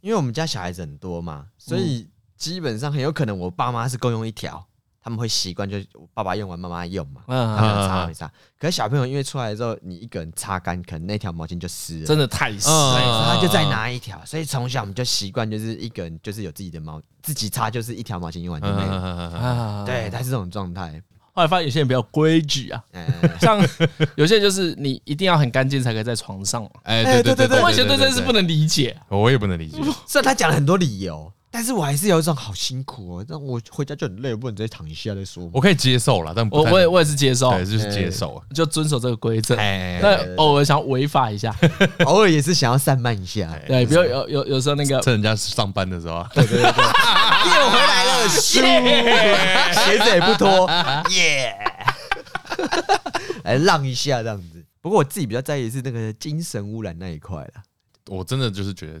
[0.00, 2.06] 因为我们家小孩子很多嘛，所以
[2.36, 4.66] 基本上很有可能我爸妈是共用一条，
[5.04, 8.26] 他们会习惯，就是爸爸用完妈妈用嘛，他们擦没擦。
[8.58, 14.18] 可是小朋友因为出来之后，你一个人擦干，可能那条毛巾就湿了，真的太湿了，所以他就再拿一条。
[14.24, 19.84] 所以从小我们就习惯，就是一个人就是有自己的毛，自己擦就是一条毛巾用完就没了。
[19.84, 21.02] 对，他是这种状态。
[21.34, 22.82] 后来发现有些人比较规矩啊，
[23.40, 23.60] 像
[24.14, 26.64] 有些人就是你一定要很干净才可以在床上。
[26.84, 29.76] 哎，对对对对，我以前对这件事不能理解，我也不能理解。
[30.06, 33.24] 虽然他讲了很多理由，但是我还是有一种好辛苦哦。
[33.28, 35.48] 那我回家就很累，我不能直接躺一下再说。
[35.52, 39.54] 我可以接受了，但我我也我也是接受，对，就是接受，就遵守这个规则。
[39.54, 41.54] 那偶尔想违法一下，
[42.06, 43.56] 偶尔也是想要散漫一下。
[43.68, 50.68] 对，比如有有有时候那个趁人家上班的时候， 对对对，又回来了，鞋子也不脱，
[51.12, 51.54] 耶。
[53.44, 57.62] 来让一下这样子，不过我自己比较在意的是那个精神污染那一块啦。
[58.08, 59.00] 我真的就是觉得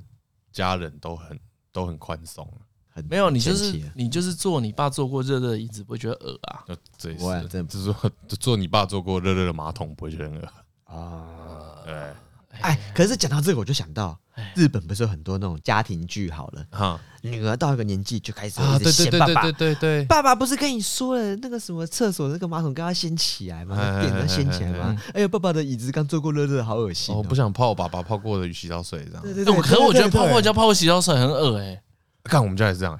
[0.52, 1.36] 家人都很
[1.74, 2.48] 都很宽松，
[2.88, 6.64] 很没有你就是你就是坐你爸坐过热热的椅子，不会觉得恶啊？
[6.96, 10.48] 这也是，就是说坐你爸坐过热热的马桶，不会觉得很恶
[10.84, 11.82] 啊？
[11.84, 12.14] 对。
[12.60, 14.18] 哎，可是讲到这个，我就想到
[14.54, 23.76] 日本不是有很多那种家庭剧好了，哈，女儿到一个年纪就开始啊，对对对对对对，爸爸不是跟你说了那个什么厕所那个马桶刚刚掀起来吗？
[24.00, 24.96] 垫要掀起来吗？
[25.12, 27.14] 哎呦，爸爸的椅子刚坐过热热，好恶心！
[27.14, 29.22] 我不想泡爸爸泡过的洗澡水，这样。
[29.22, 31.82] 对对对，可是我觉得泡过家泡过洗澡水很恶哎，
[32.24, 32.98] 看我们家也是这样。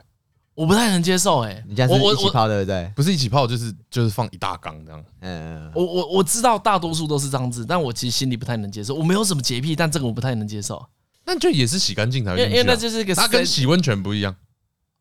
[0.55, 2.93] 我不太能接受哎，你家是一起泡对不对？
[2.95, 5.05] 不是一起泡，就是就是放一大缸这样。
[5.21, 8.95] 嗯，我我我知道大多数都是这样子，但我其实心里不太能接受。
[8.95, 10.81] 我没有什么洁癖，但这个我不太能接受。
[11.27, 14.37] 那就也是洗干净才会，因为那就是一个，它跟洗温泉不一样。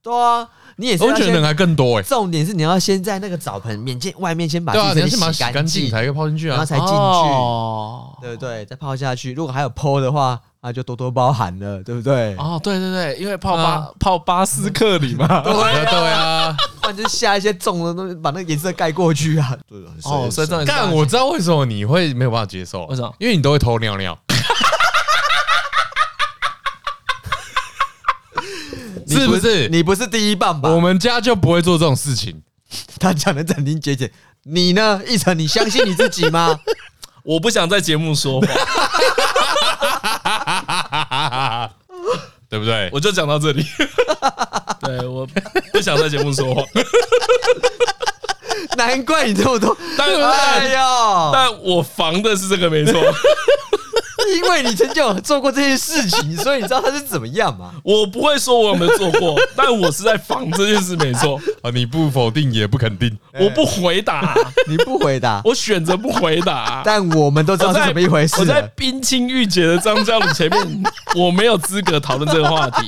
[0.01, 2.01] 对啊，你也是温泉人还更多哎。
[2.01, 8.65] 重点是你要先在那个澡盆面前外面先把自己洗干净，才可以泡进去啊，然后才进去，对不对？
[8.65, 10.41] 再泡下去，如果还有泼的话。
[10.65, 12.33] 那就多多包涵了，对不对？
[12.37, 19.57] 哦，对对对，因为泡巴泡巴斯克里嘛， 对啊，或者是下一些重的东西，把那个颜色盖过去啊。
[20.05, 23.13] 哦，所以这样干，我知道为什么你会没有办法接受，为什么？
[23.19, 24.17] 因为你都会偷尿尿，
[29.05, 29.67] 是不是？
[29.67, 30.69] 你不是第一棒吧？
[30.69, 32.41] 我们家就不会做这种事情。
[32.99, 34.09] 他讲的斩钉截铁，
[34.43, 35.01] 你呢？
[35.05, 36.57] 一成，你相信你自己吗？
[37.23, 38.47] 我不想在节目说话。
[42.49, 42.89] 对不对？
[42.93, 43.65] 我就讲到这里。
[44.81, 45.27] 对，我
[45.71, 46.61] 不想在节目说话。
[48.77, 53.01] 难怪你这么多，但哎呀，但我防的是这个没错。
[54.35, 57.71] 因为你曾经有做过这件事情，所以你知道他是怎么样吗？
[57.83, 61.71] 我不会说我有没有做过，但我是在防这件事，没错啊。
[61.73, 64.35] 你不否定也不肯定， 我不回答，
[64.67, 66.81] 你不回答，我选择不回答。
[66.85, 68.35] 但我们都知道是怎么一回事。
[68.39, 70.83] 我在冰清玉洁的张嘉鲁前面，
[71.15, 72.87] 我没有资格讨论这个话题。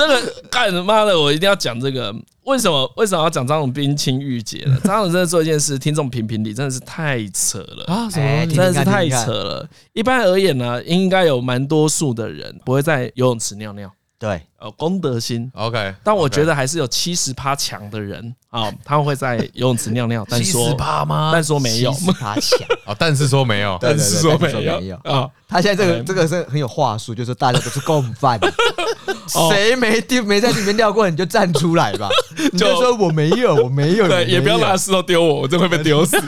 [0.00, 2.14] 真的干妈的，我一定要讲这个。
[2.44, 4.76] 为什么为什么要讲张总冰清玉洁呢？
[4.82, 8.10] 张总真的做一件事，听众评评理，真的是太扯了啊！
[8.10, 8.46] 什么？
[8.46, 9.68] 真的是太扯了。
[9.92, 13.92] 一般而言呢，应该有蛮多数的人不会在游泳池尿尿。
[14.20, 15.50] 对，呃，公德心。
[15.54, 20.26] OK，但我觉得还是有七十趴强的人啊，他们会在游泳池尿尿。
[20.28, 21.30] 但说七十趴吗？
[21.32, 25.26] 但说没有，七十趴强啊，但是说没有，但是说没有啊。
[25.48, 28.38] 他现在这个这个是很有话术，就是大家都是共犯。
[29.48, 32.10] 谁没丢没在里面尿过，你就站出来吧。
[32.52, 34.06] 你就说我没有，我没有。
[34.06, 36.20] 对，也不要拿石头丢我，我真会被丢死。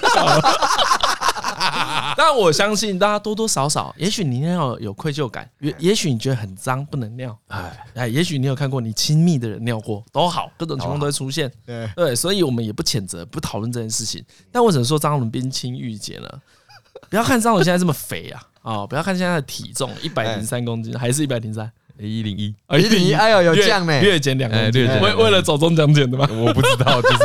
[2.16, 11.50] 但我相信大家多多少少，也许你尿有愧疚感，也也许你觉得很脏不能尿，哎哎，也许你有看过你亲密的人尿过，都好，各种情况都会出现。
[11.66, 14.24] 对对，所以我们也不谴责，不讨论这件事情。
[14.50, 16.28] 但为什么说张伦冰清玉洁呢？
[17.08, 21.70] 不要看张伦现在这么肥啊， 哦，不要看现在的体重一百零三公斤，还是一百零三。
[21.98, 26.26] 一零一，一零一，哎呦，有降呢，略减两公斤，略减为为了走中奖减的吗？
[26.32, 27.18] 我不知道，就是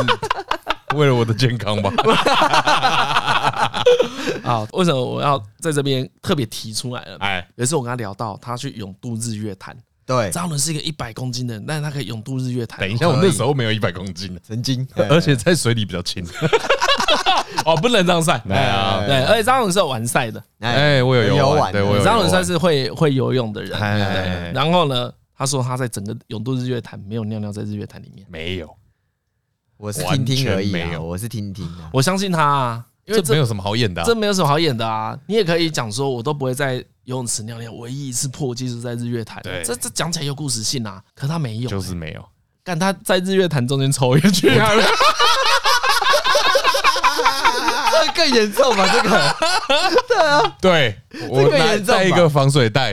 [0.94, 1.90] 为了我的健康吧。
[4.44, 7.16] 啊，为什么我要在这边特别提出来了？
[7.20, 9.76] 哎，有一次我跟他聊到，他去永渡日月潭。
[10.06, 12.80] 对，张伦是一个一百公斤的人，但是他可以永渡日月潭。
[12.80, 16.24] 等一下，我那时候没有一百公斤，曾经，而且在水里比较轻。
[17.66, 18.40] 哦，不能这样赛。
[18.46, 20.42] 对啊，对，而且张伦是有完赛的。
[20.60, 22.02] 哎，我有游玩，对，我有。
[22.02, 23.78] 张伦算是会会游泳的人。
[24.54, 28.74] 然后呢，他说他在整个永渡日月潭没有尿尿在日月潭里面，没有。
[29.76, 31.68] 我是听听而已，没有，我是听听。
[31.92, 35.18] 我相信他啊，因为这没有什么好演的，这没有什么好演的啊。
[35.26, 39.42] 你也可以讲说，我都不会在游泳池尿尿，唯一一次破纪录在日月潭。
[39.42, 42.22] 对，这这讲起来有故事性啊，可他没有，就是没有。
[42.62, 44.48] 干他在日月潭中间抽烟去，
[47.90, 48.86] 这更严重吧？
[48.92, 49.34] 这个，
[50.06, 50.98] 对啊，对，
[51.30, 51.48] 我
[51.86, 52.92] 带一个防水袋，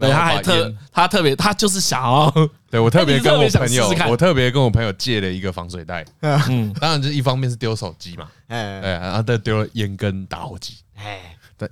[0.00, 2.34] 对，他还特他特别，他就是想要，
[2.74, 6.04] 对我特别跟我朋友，我特别跟我朋友借了一个防水袋。
[6.20, 11.20] 嗯，当然就是一方面是丢手机嘛，哎，然后再丢了烟跟打火机，哎，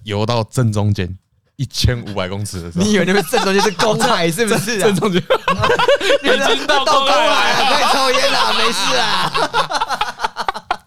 [0.05, 1.13] 游到正中间。
[1.57, 4.79] 一千五百公尺的时候，你以为那边正中间是公海是不是？
[4.81, 5.21] 正中间
[6.23, 9.33] 已经到公海了，可以抽烟了，没事啊。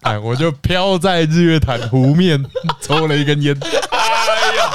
[0.00, 2.42] 哎，我就飘在日月潭湖面
[2.80, 3.54] 抽了一根烟。
[3.90, 3.98] 哎
[4.56, 4.70] 呀，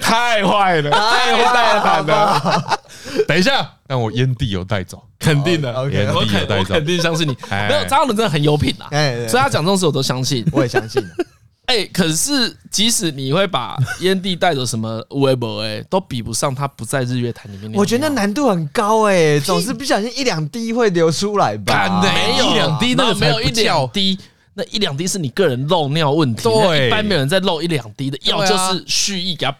[0.00, 2.80] 太坏了，太坏了！
[3.28, 5.72] 等一下，但我烟蒂有带走，肯定的。
[5.90, 7.36] 烟蒂有带走，肯定相信你。
[7.50, 8.88] 没有张伦真的很有品啊，
[9.28, 11.02] 所以他讲这种事我都相信，我也相信。
[11.66, 17.72] 哎，可是即使你会把烟蒂带走，什么微博哎，都比不上他不在日月潭里面。
[17.74, 22.00] 我觉得那难度很高哎，总是不小心一两滴会流出来吧？
[22.00, 24.16] 没有一两滴，那个没有一两滴，
[24.54, 26.44] 那一两滴是你个人漏尿问题。
[26.44, 29.52] 对，一般没有人在漏一两滴的，要就是蓄意给他。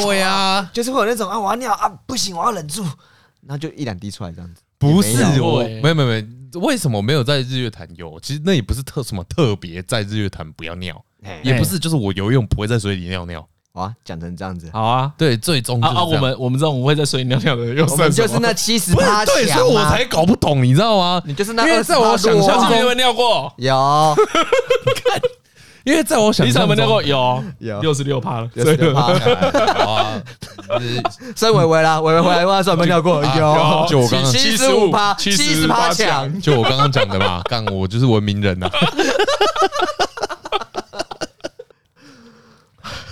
[0.00, 2.82] 对呀，就是会有那种啊，我要尿啊，不行，我要忍住，
[3.46, 4.62] 然后就一两滴出来这样子。
[4.78, 6.14] 不是我，没有没有没
[6.52, 6.60] 有。
[6.60, 7.88] 为什么没有在日月潭？
[7.96, 8.18] 游？
[8.20, 11.02] 其实那也不是特什么特别，在日月潭不要尿，
[11.42, 13.46] 也不是就是我游泳不会在水里尿尿。
[13.72, 21.22] 啊，讲成这样子，好啊，对，最终啊，我们我们这种不会在水里尿尿的人，我们就是那七十八强，对，所以我才搞不懂，你知道吗？
[21.24, 23.50] 你就是那，因为在我想象中，你有没有尿过？
[23.56, 23.74] 有，
[25.84, 29.12] 因为在我想象中，尿过有有六十六趴了，六十六趴，
[31.34, 33.22] 所以伟伟啦，伟伟回来问他说有没有尿过？
[33.24, 38.70] 有，就我刚刚七十五趴，七十趴强，就我刚刚讲的嘛，干我就是文明人呐。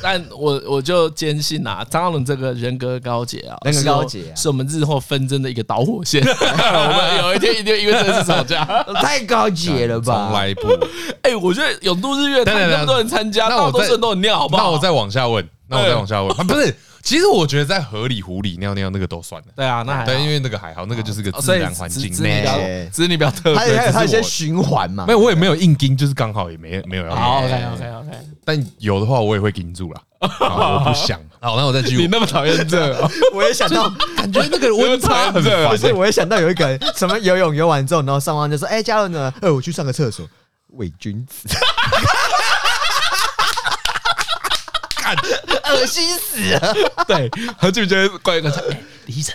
[0.02, 6.22] 但我我就坚信啊，张伦这个人格高洁啊，人格高洁是我们日后纷争的一个导火线。
[6.26, 8.64] 我们有一天一定因为这次吵架，
[9.00, 10.28] 太高洁了吧？
[10.28, 10.68] 从来不。
[11.22, 14.64] 哎，我觉得永度日月潭那么多人参加，大多数人都很尿，好不好？
[14.64, 16.74] 那我再往下问，那我再往下问，不是。
[17.02, 19.48] 其实我觉得在河里、湖里尿尿那个都算了。
[19.56, 22.10] 对啊，那还对，因为那个还好，那个就是个自然环境。
[22.12, 25.04] 只是你比较特别，还有还有一些循环嘛。
[25.06, 27.14] 没有，我也没有硬盯，就是刚好也没没有要。
[27.14, 28.18] 好，OK OK OK。
[28.44, 30.02] 但有的话，我也会盯住了。
[30.20, 31.18] 我不想。
[31.40, 31.96] 好，那我再继续。
[31.96, 32.94] 你那么讨厌这，
[33.32, 35.78] 我也想到，感觉那个温差很烦。
[35.78, 39.32] 所以我也想到有一个人，什么游泳游完之后，然后上完就说：“哎，嘉伦呢？
[39.40, 40.28] 呃，我去上个厕所。”
[40.74, 41.48] 伪君子。
[45.64, 46.74] 恶心死了！
[47.06, 49.34] 对，何俊觉得怪一个说：“哎，李医生，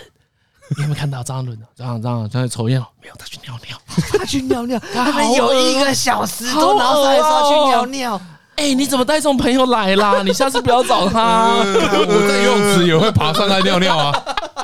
[0.76, 1.58] 你有没有看到张伦？
[1.76, 2.80] 张张张在抽烟？
[3.02, 3.78] 没有，他去尿尿，
[4.18, 4.78] 他去尿尿。
[4.92, 8.20] 他们有一个小时多，然后他还说去尿尿。
[8.56, 10.22] 哎，你怎么带这种朋友来啦？
[10.24, 11.56] 你下次不要找他。
[11.56, 14.12] 我在游泳池也会爬上来尿尿啊，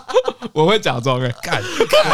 [0.52, 2.12] 我会假装哎，干干，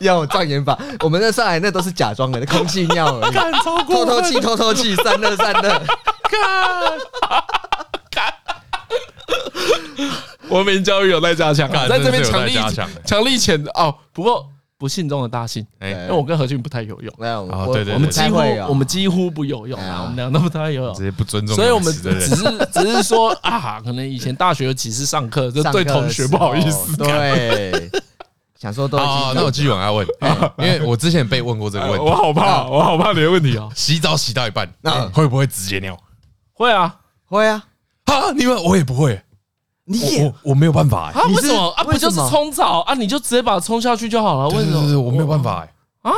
[0.00, 0.78] 要有障眼法。
[1.00, 3.32] 我们那上海那都是假装的，空气尿而已，
[3.86, 5.80] 透透气，透透气，散热，散热，干。”
[10.48, 12.54] 国民教育有待加强，在这边强力
[13.04, 13.24] 强。
[13.24, 13.94] 力谴责哦。
[14.12, 18.36] 不过不幸中的大幸，哎，因为我跟何俊不太游泳，没有，对对，我们几乎
[18.68, 27.90] 我们几乎不游泳啊，我们俩都不太游泳，直接不尊重，所以我们只是只是说啊，可能以前大学有几次上课，就对同学不好意思，对，
[28.58, 30.06] 想说都啊，那我继续往下问，
[30.58, 35.98] 因为我之前被问过这个问题， 我好怕，我好怕你的问题哦，洗澡洗到一半，那会不会直接尿？
[36.52, 37.64] 会啊，会啊，
[38.04, 39.20] 哈，你们我也不会。
[39.86, 41.84] 你也我没有办法啊，为什么啊？
[41.84, 42.94] 不就是冲澡啊？
[42.94, 44.48] 你就直接把它冲下去就好了。
[44.50, 45.00] 为什么？
[45.00, 45.62] 我没有办法
[46.02, 46.12] 哎啊！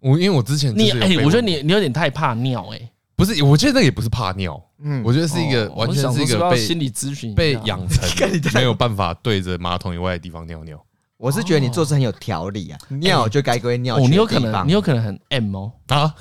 [0.00, 2.90] 我因为我之前你哎，我觉得你你有点太怕尿哎。
[3.16, 8.06] 不是，我觉得那也不是怕尿，嗯，我觉得是一个哦完全是一个被心理咨询被养成
[8.52, 10.78] 没有办法对着马桶以外的地方尿尿。
[11.18, 16.14] 我是觉得你做事很有条理啊，尿就该归尿哦，去的你有可能，你有可能很 M 哦，啊！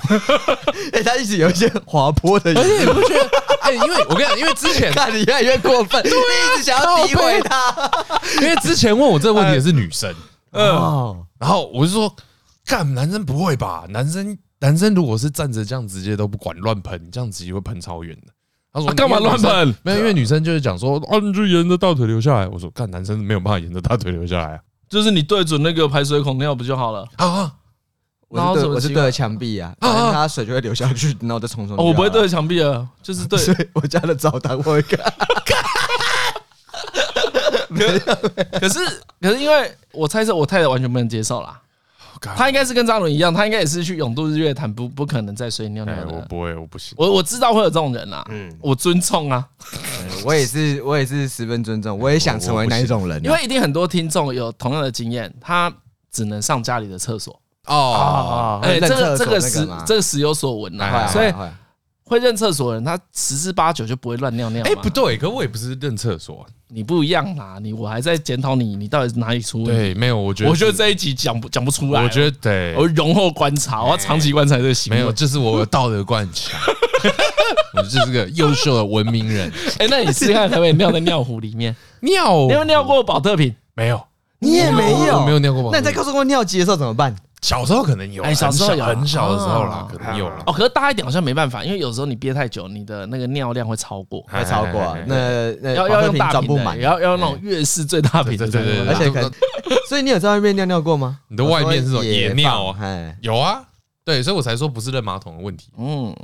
[0.93, 3.29] 哎， 他一直有一些滑坡的，而且你不觉得？
[3.61, 7.91] 哎，因为我跟你讲，因为之前 看你越来越过分，你一直想要诋毁他。
[8.41, 10.13] 因为之前问我这个问题的是女生，
[10.51, 12.15] 哦，然后我就说，
[12.65, 13.85] 干男生不会吧？
[13.89, 18.31] 男生男生如果是站着这样直接都不管乱喷，这样直接会喷超远的。
[18.71, 19.75] 他说啊干嘛乱喷？
[19.83, 22.47] 没有，因为女生就是讲说，哦，你就沿着大腿流下来。
[22.47, 24.59] 我说，干男生没有办法沿着大腿流下来啊
[24.95, 27.05] 就是你对准那个排水孔尿不就好了？
[27.17, 27.51] 啊！
[28.29, 31.75] 我是对然后怎么我是对着墙壁啊，反正它水就会流下去，然后再冲冲。
[31.77, 33.37] 哦，我不会对着墙壁啊，就是对。
[33.37, 34.97] 所以我家的澡堂我会看。
[37.75, 38.79] 可是
[39.19, 41.59] 可是因为我猜测我太太完全不能接受啦，
[42.22, 46.22] 她应该是跟张伦一样，他应该也是去永渡日月潭，不不可能在水里尿尿的，我。
[46.22, 46.95] 不会，我不行。
[46.97, 49.45] 我我知道会有这种人啦，嗯，我尊重啊，
[50.26, 53.22] 我也是，我也是十分尊重，我也想成为那一种人啊。
[53.24, 55.72] 因为一定很多听众有同样的经验，他
[56.11, 57.39] 只能上家里的厕所。
[57.68, 61.34] 哦，哎，这个这个时那个嘛这个时有所闻啊所以
[62.06, 64.70] 会认厕所的人，他十之八九就不会乱尿尿嘛。
[64.70, 66.45] 哎，不对，可我也不是认厕所。
[66.68, 69.72] 你不一样啦，你我还在检讨你，你到底是哪里出问题？
[69.72, 72.03] 对，没有，我觉得，我觉得这一集讲不讲不出来。
[72.03, 74.97] 我觉得对，我容后观察，我要长期观察这个行为。
[74.97, 76.60] 没有，这是我有道德观强，
[77.78, 79.51] 我就是个优秀的文明人。
[79.80, 81.76] 哎，那你试试看可不可以尿在尿壶里面？
[82.01, 83.56] 尿，没有尿过保特瓶？
[83.74, 83.99] 没有？
[84.39, 87.16] 你也没有，我没有尿过保特瓶那你在高速公路尿急的时候怎么办？
[87.45, 90.41] 小时候可能有，哎小时候有很小的时候啦哦，可能有了。
[90.47, 99.31] 哦，可是大一点好像没办法，因为有时候你憋太久，你的那个尿量会超过，会超过那那要要用大瓶的，要要那种月式最大瓶的，对对对对而且可能，
[99.87, 101.19] 所以你有在外面尿尿过吗？
[101.27, 101.97] 你的外面是什么？
[101.99, 103.61] 我说野尿哎，有啊，
[104.03, 105.69] 对，所以我才说不是扔马桶的问题。
[105.77, 106.15] 嗯，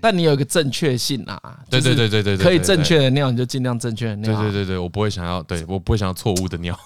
[0.00, 2.98] 但你有一个正确性啊，对对对对对，可以正确。
[2.98, 4.34] 的尿，你就尽量正确的尿。
[4.34, 6.78] 对对对对，我不会想要，对我不会想要错误的尿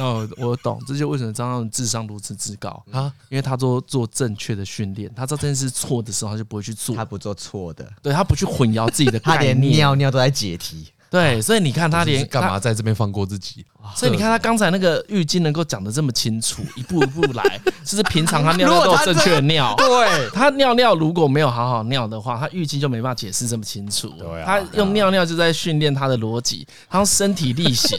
[0.00, 3.12] 那我我懂，这就为什么张翰智商如此之高啊。
[3.28, 9.74] 因为他做做正确的训练，他知道这件事错的时候，他就不会去做他，不做错的，对他不去混淆自己的 他连概念。
[9.74, 10.88] 尿尿都在解题。
[11.10, 12.58] 对，所以你看他连干嘛？
[12.58, 13.66] 在这边放过自己？
[13.82, 19.74] 他 所以你看他刚才那个浴巾能够讲得这么清楚， 一步一步来，就是平常他 尿尿都有正确的尿。
[19.76, 24.08] 对，他尿尿如果没有好好尿的话，他浴巾就没办法解释这么清楚。
[24.18, 27.98] 对啊他用尿尿就在训练他的逻辑，他用身体力行。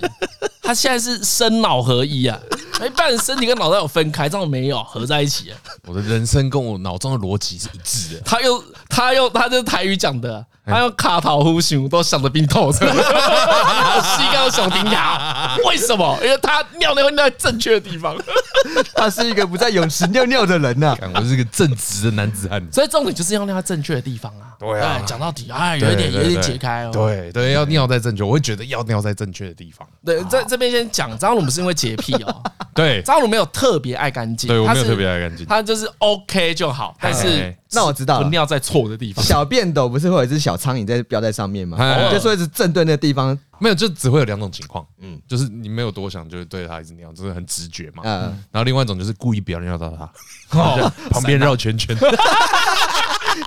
[0.64, 2.40] 他现在是身脑合一啊，
[2.86, 5.58] 一般人身体跟脑袋有分开，这样没有合在一起啊。
[5.88, 8.22] 我的人生跟我脑中的逻辑是一致的。
[8.22, 15.58] 他用他用他就是台语讲的，他用卡头呼想都想得冰透彻，膝盖都想冰牙。
[15.72, 16.20] 为什么？
[16.22, 18.18] 因为他尿尿尿在正确的地方。
[18.94, 20.98] 他是一个不在泳池尿尿的人啊呐。
[21.00, 22.62] 干我是个正直的男子汉。
[22.72, 24.54] 所以重点就是要尿在正确的地方啊。
[24.60, 26.92] 对啊讲到底，哎，有一点有一点解开哦。
[26.94, 29.88] 对对，要尿在正确，我会觉得要尿在正确的地方。
[30.06, 32.44] 对，在这边先讲，张鲁不是因为洁癖哦，
[32.76, 35.46] 对，张鲁没有特别爱干净，对我没有特别爱干净。
[35.46, 39.24] 他就是 OK 就好，但是哎那我知道了尿在错的地方。
[39.24, 41.78] 小便斗不是会有一只小苍蝇在标在上面吗？
[41.80, 48.04] 哎就说一直正对那个地方，没有，就只会有两种情况，嗯，就是你没有多想，就是对它一直尿，就是很直觉嘛。
[48.04, 51.96] 嗯，然后另外一种就是故意不要尿到它， 旁边绕圈圈。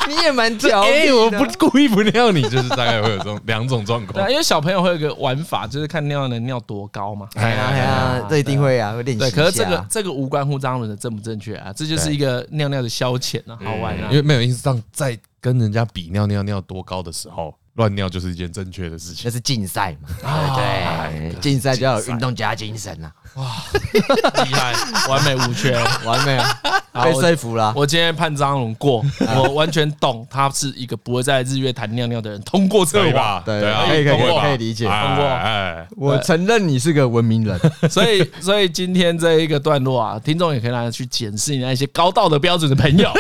[0.08, 4.30] 你也蛮调哎，皮我不故意不尿你，就是大概会有这种两种状对啊，况。
[4.30, 7.28] 因为小朋友会有一个玩法，就是看尿能尿多高嘛。
[7.34, 14.16] 哎呀哎呀，这一定会啊，会练习对，可是这个这个无关乎张伦的正不正确啊，这就是一个尿尿的消遣啊，好玩啊因。
[14.16, 19.30] 为没有意思上在跟人家比尿尿尿多高的时候，乱尿就是一件正确的事情那。
[19.30, 24.74] 是竞赛嘛，啊对对，竞赛就要有运动家精神啊，厉害，
[25.08, 25.76] 完美无缺。
[26.04, 26.60] 完美啊，
[27.04, 27.72] 被说服了。
[27.76, 29.04] 我今天判张龙过，
[29.36, 33.04] 我完全懂他是一个不会在日月潭尿尿的人，通过测试。
[33.04, 33.42] 可以吧？
[33.44, 37.58] 对对啊，可以可以可以理解哎通过哎，我承认你是个文明人，
[37.90, 43.10] 所以，所以今天这一个段落啊，听众也可以来去检视你那些高道德标准的朋友，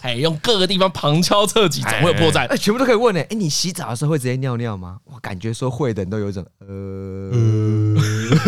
[0.00, 2.56] 哎，用各个地方旁敲侧击，总会有破绽哎，。
[2.56, 3.20] 全部都可以问呢。
[3.22, 4.96] 哎，你洗澡的时候会直接尿尿吗？
[5.04, 6.66] 我感觉说会的人都有一种呃，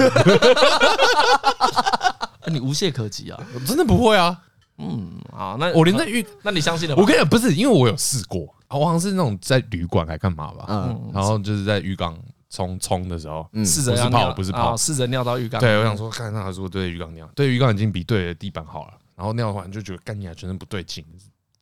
[2.46, 3.40] 你无懈可击啊！
[3.54, 4.36] 我真的不会啊！
[4.78, 7.00] 嗯好，那我连在浴，那你相信了吧？
[7.00, 12.18] 我跟你讲，不是因为我有试过，我好像是那种在旅馆还干嘛吧，嗯，然后就是在浴缸
[12.50, 15.60] 冲冲的时候，试着要不是泡尿，不是泡啊试着尿到浴缸。
[15.60, 21.04] 对，我想说，看那如果对着浴缸尿，对着浴缸已经比对着地板好了，然后尿完就觉得干你啊，全身不对劲，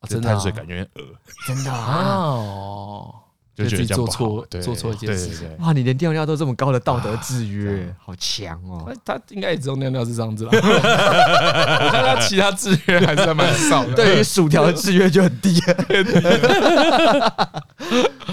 [0.01, 1.01] 这真的啊碳水感觉有点恶。
[1.47, 3.15] 真的啊，哦，
[3.55, 8.91] 就觉得做错做错一件事哇，你连尿尿都这么高的道德制约，好强哦！
[9.05, 10.51] 他应该也只有尿尿是这样子啦。
[10.57, 13.93] 我看他其他制约还是蛮少的。
[13.93, 15.61] 对于薯条的制约就很低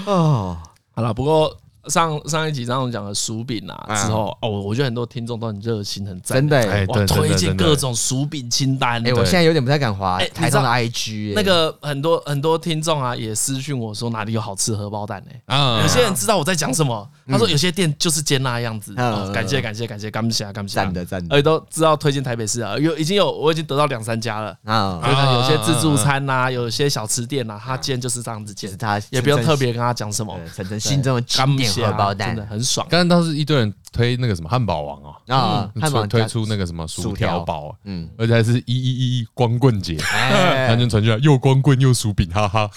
[0.05, 0.57] 哦，
[0.91, 1.55] 好了，不过
[1.87, 9.05] 上上一集张总讲的薯饼啊之后哦，我觉得很多听众都很热心，很赞，真的欸，哇，推荐各种薯饼清单。
[9.05, 15.31] 哎，我现在有点不太敢滑哎台上的 IG，欸那个很多很多听众啊，也私讯我说哪里有好吃荷包蛋呢？
[15.45, 15.81] 啊。
[15.81, 18.93] 有些人知道我在讲什么，他说有些店就是煎那样子。
[18.97, 21.35] 嗯哦感谢感谢感谢，感谢感谢，赞的赞的。
[21.35, 24.55] 而且都知道推荐台北市啊，有已经有我已经得到两三家了。
[24.65, 25.01] 啊，
[25.33, 32.85] 有些自助餐呐，有些小吃店呐，他煎就是这样子煎，他也不用特别跟他讲什么，反正心中的干经典血啊荷包真的很爽。
[32.89, 40.67] 刚刚当时一堆人推那个什么汉堡王哦，啊，汉堡推推出那个什么薯条堡，嗯，而且还是一一一光棍节，哎。
[40.71, 42.69] 他就传出来又光棍又薯饼，哈哈，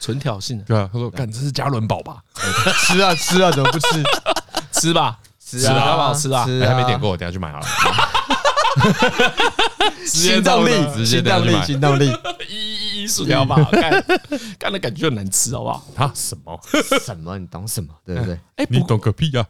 [0.00, 2.16] 纯挑衅的，对啊，他说干这是嘉伦堡吧？
[2.86, 4.02] 吃啊吃啊，怎么不吃？
[4.72, 6.14] 吃吧，吃吃啊好不好？
[6.14, 6.44] 吃啊。
[6.44, 7.66] 还没点过，我等下去买好了。
[10.06, 12.12] 行动力，直接行动力，带去买行动力，
[12.48, 14.04] 一一一薯条吧， 看，
[14.58, 15.84] 看的感觉很难吃，好不好？
[15.94, 16.58] 他什么？
[17.04, 17.38] 什么？
[17.38, 17.88] 你懂什么？
[18.06, 18.38] 对不对？
[18.56, 19.44] 哎，你懂个屁 呀！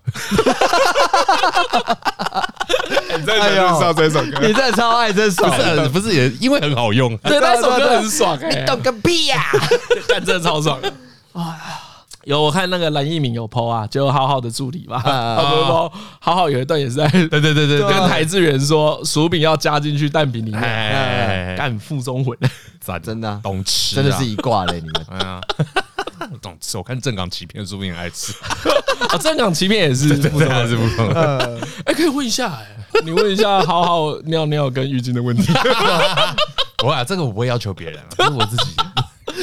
[3.18, 4.38] 你在唱这首歌？
[4.46, 9.50] 你真的超爱这首，不是不是也因为很好用，对，那首歌很爽你，懂个屁呀！
[10.08, 10.92] 干真的超爽的
[12.26, 22.36] 有我看那个蓝奕敏有 PO 啊，就浩浩的助理嘛，啊他不是 PO 浩浩有一段也是在对对对对跟，台志远说薯饼要加进去蛋饼里面，哎，干附中魂，
[22.80, 23.40] 赞，真的啊。
[23.44, 25.06] 懂吃，真的是一挂嘞，你们。
[25.10, 25.40] 哎呀，
[26.42, 26.76] 懂吃。
[26.76, 28.32] 我看正港欺骗，说不定爱吃，
[29.08, 30.50] 啊，正港欺骗也是附中魂。
[30.50, 31.04] 还是不错。
[31.84, 32.66] 哎，可以问一下哎，
[33.04, 35.52] 你问一下浩浩尿尿跟浴巾的问题，
[36.82, 38.72] 我啊，这个我不会要求别人，这是我自己，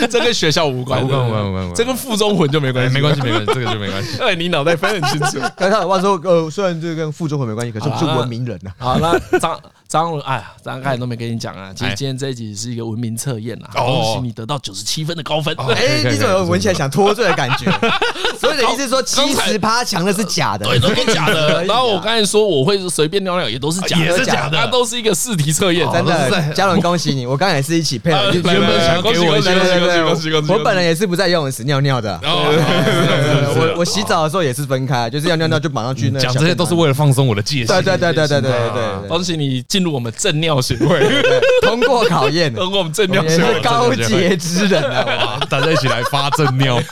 [0.08, 4.18] 这跟学校无关，无关无关无关无关这跟附中魂就没关系，没关系没关系，这个就没关系。
[4.18, 5.40] 对， 你脑袋分很清楚。
[5.56, 8.72] 刚才我说，呃，虽然这个跟附中魂没关系，可是我们是文明人呐。
[8.78, 9.60] 好，那张
[9.94, 11.72] 张荣，哎呀，张刚才都没跟你讲啊。
[11.72, 15.56] 其实今天这一集是一个文明测验啊，恭喜你得到九十七分的高分。
[15.70, 17.72] 哎，你怎么闻起来想脱罪的感觉？
[18.42, 21.64] 所以的意思说，七十趴强的是假的，对，都是假的。
[21.70, 25.88] 然后我刚才说我会随便尿尿，也都是假的，是假的，都是一个试题测验。
[25.92, 27.28] 真的，嘉伦，恭喜你！
[27.28, 29.54] 我刚才也是一起配合，原本想给我一，恭喜
[30.02, 30.52] 恭喜恭喜！
[30.52, 36.20] 我本来也是不在游泳池尿尿的，我我洗澡的时候也是分开，就是要尿尿就马上去那。
[36.20, 37.68] 讲这些都是为了放松我的戒心。
[37.68, 39.83] 对对对对对对对，恭喜你进。
[39.84, 41.00] 入我们正尿协会，
[41.62, 43.62] 通过考验，通过我们正尿也协会。
[43.62, 45.40] 高洁之人啊！
[45.50, 46.82] 大家一起来发正尿。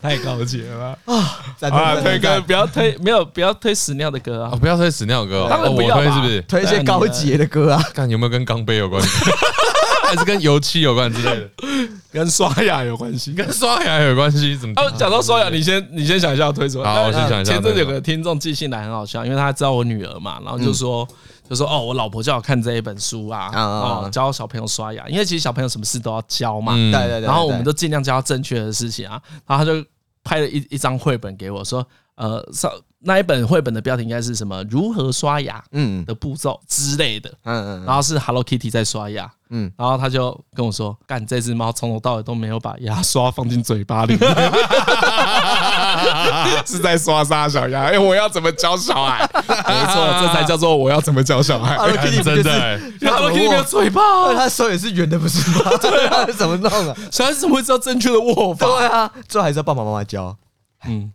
[0.00, 0.98] 太高级了吧
[1.56, 1.94] 赞啊！
[2.02, 4.58] 推歌不要推，没有不要推屎尿的歌啊哦，！
[4.58, 6.42] 不要推屎尿歌我当然不要吧推是不是？
[6.42, 7.80] 推一些高洁的歌啊！
[7.94, 9.08] 看有没有跟钢杯有关系，
[10.04, 11.48] 还是跟油漆有关之类的？
[12.12, 13.32] 跟刷牙有关系。
[13.32, 14.56] 跟刷牙有关系？
[14.56, 14.74] 怎么？
[14.80, 16.84] 啊，讲到刷牙，你先你先想一下推什么？
[16.84, 21.08] 好我先想一下前阵子有个听众寄信来很好笑，因为他知道我女儿嘛，然后就说
[21.48, 29.84] 就说哦，我老婆叫我看这一本书啊，哦，教小朋友刷牙，因为其实小朋友什么事都要教嘛，嗯对对对，然后我们都尽量教正确的事情啊，然后他就
[30.22, 31.86] 拍了一一张绘本给我说，
[32.16, 32.70] 呃，上
[33.04, 34.62] 那一本绘本的标题应该是什么？
[34.70, 39.30] 如何刷牙嗯的步骤之类的，嗯嗯然后是 Hello Kitty 在刷牙。
[39.54, 44.16] 嗯，然后他就跟我说：“干，这只猫从头到尾都没有把牙刷放进嘴巴里，
[46.64, 47.82] 是在刷沙小牙？
[47.92, 49.28] 哎，我要怎么教小孩？
[49.46, 49.52] 没
[49.92, 51.76] 错，这才叫做我要怎么教小孩。
[51.76, 55.70] ，Hello Kitty 就是真的欸？Hello Kitty 没有嘴巴哦，他手也是圆的，不是吗？
[55.82, 56.96] 对啊，怎么弄啊？
[57.10, 58.66] 小孩子怎么会知道正确的握法？
[58.66, 60.34] 对啊，最后还是要爸爸妈妈教。
[60.86, 61.12] 嗯，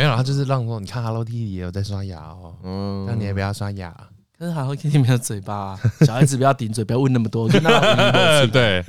[0.00, 3.94] 没有，他就是让说，你看 Hello Kitty 也有在刷牙哦，嗯，那你也不要刷牙。
[4.38, 7.70] 可是 Hello Kitty 没有嘴巴啊， 小孩子不要顶嘴，不要问那么多，跟他
[8.50, 8.82] 对，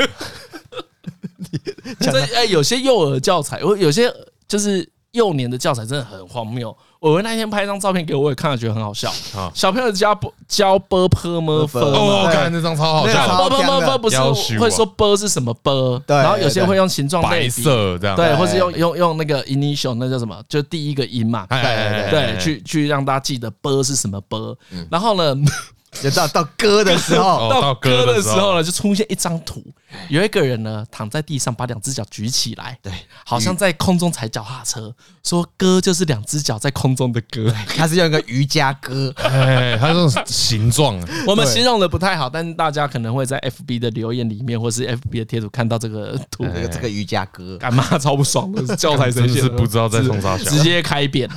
[1.99, 4.09] 这哎，有些幼儿教材，我有些
[4.47, 6.75] 就是幼年的教材真的很荒谬。
[6.99, 9.11] 我那天拍一张照片给我，我也看了觉得很好笑。
[9.33, 9.51] 好。
[9.55, 20.39] 小朋友教教 b p m f 哦，对看那张超好那个笑，超 b p m f 不是会说 b 是什么 b，对然后有些会用形状类白比色这样，对，或是用用用那个 initial，那叫什么？
[20.47, 21.47] 就第一个音嘛。
[21.49, 24.57] 哎，哎哎哎对，去去让大家记得 b 是什么 b。
[24.91, 25.35] 然后呢，
[26.01, 29.61] 就到到歌的时候， 哦到到歌歌的时候呢，就出现一张图，
[30.09, 32.91] 有一个人呢躺在地上，把两只脚举起来，对，
[33.25, 37.53] 好像在空中踩脚踏车，说歌就是两只脚在空中的歌。
[37.75, 49.35] 他是用一个瑜伽歌，哎，它这种形状， 我们形容的不太好，但是大家可能会在 FB 的留言里面，或是 FB 的贴图看到这个图，这个这个瑜伽歌，干嘛超不爽的， 教材谁真？
[49.35, 50.49] 是不知道在冲啥小。
[50.49, 51.29] 直接开扁。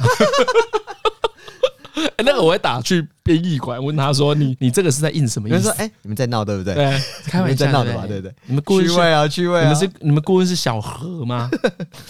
[1.95, 8.35] 欸 那个我会打去编译馆问他说：“你你这个是在印什么意思？”有人说：“哎，你们在闹对不对？”对， 开玩笑在闹的吧，对不对？
[8.47, 9.63] 你们顾问是趣味啊，趣味啊！
[9.63, 11.51] 你们是你们顾问是小何吗？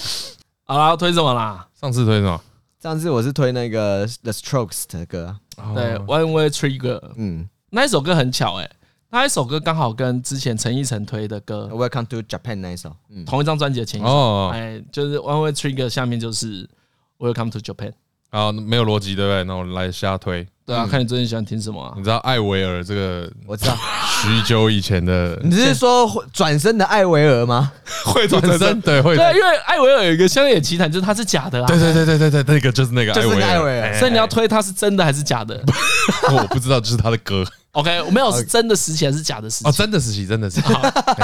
[0.65, 1.67] 好啦，推什么啦？
[1.79, 2.41] 上次推什么？
[2.83, 5.37] 上次我是推那个 The Strokes 的歌，
[5.75, 7.01] 对，One Way Trigger。
[7.17, 8.71] 嗯，那一首歌很巧哎，
[9.11, 16.69] 那一首歌刚好跟之前陈奕迅推的歌 Welcome to Japan 那一首，嗯，同一张专辑的前一首，哎，就是 One Way Trigger 下面就是
[17.19, 17.93] Welcome to Japan。
[18.35, 19.45] 啊，没有逻辑，对不对？
[19.45, 20.45] 那我来瞎推。
[20.67, 21.95] 对啊，看你最近喜欢听什么啊？
[21.97, 23.31] 你知道艾维尔这个？
[23.47, 23.77] 我知道，
[24.23, 25.39] 许久以前的。
[25.45, 27.71] 你是说转身的艾维尔吗？
[28.07, 29.15] 会转身，对，会。
[29.15, 31.67] 对，因为艾维尔有一个乡野奇谈，就是他是假的啊。
[31.69, 33.97] 对对对对对对，那个就是那个艾维尔。
[34.01, 35.63] 所以你要推他是真的还是假的？
[36.33, 37.45] 我不知道，就是他的歌。
[37.73, 39.69] OK，我没有是真的时期还是假的时期？
[39.69, 40.61] 哦，真的时期，真的是，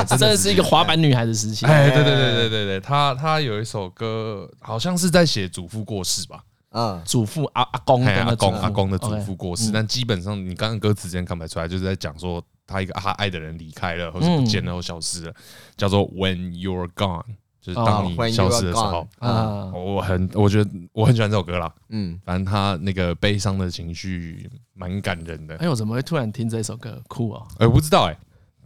[0.06, 1.66] 真的是一个滑板女孩的时期。
[1.66, 6.40] 哎，对对对对对对，她她有一首歌，好像是在写祖父过世吧。
[6.70, 15.34] 嗯，祖父阿阿公阿公阿公的祖父过世，但基本上你刚刚歌词之间看不出来，就是在讲说他一个他爱的人离开了，或是不见了，或消失了，
[15.76, 17.24] 叫做 When You're Gone，
[17.60, 19.08] 就是当你消失的时候。
[19.18, 21.72] 啊，我很我觉得我很喜欢这首歌啦。
[21.88, 25.56] 嗯，反正他那个悲伤的情绪蛮感人的。
[25.56, 27.02] 哎，我怎么会突然听这首歌？
[27.08, 27.46] 酷哦！
[27.58, 28.16] 哎，我不知道哎。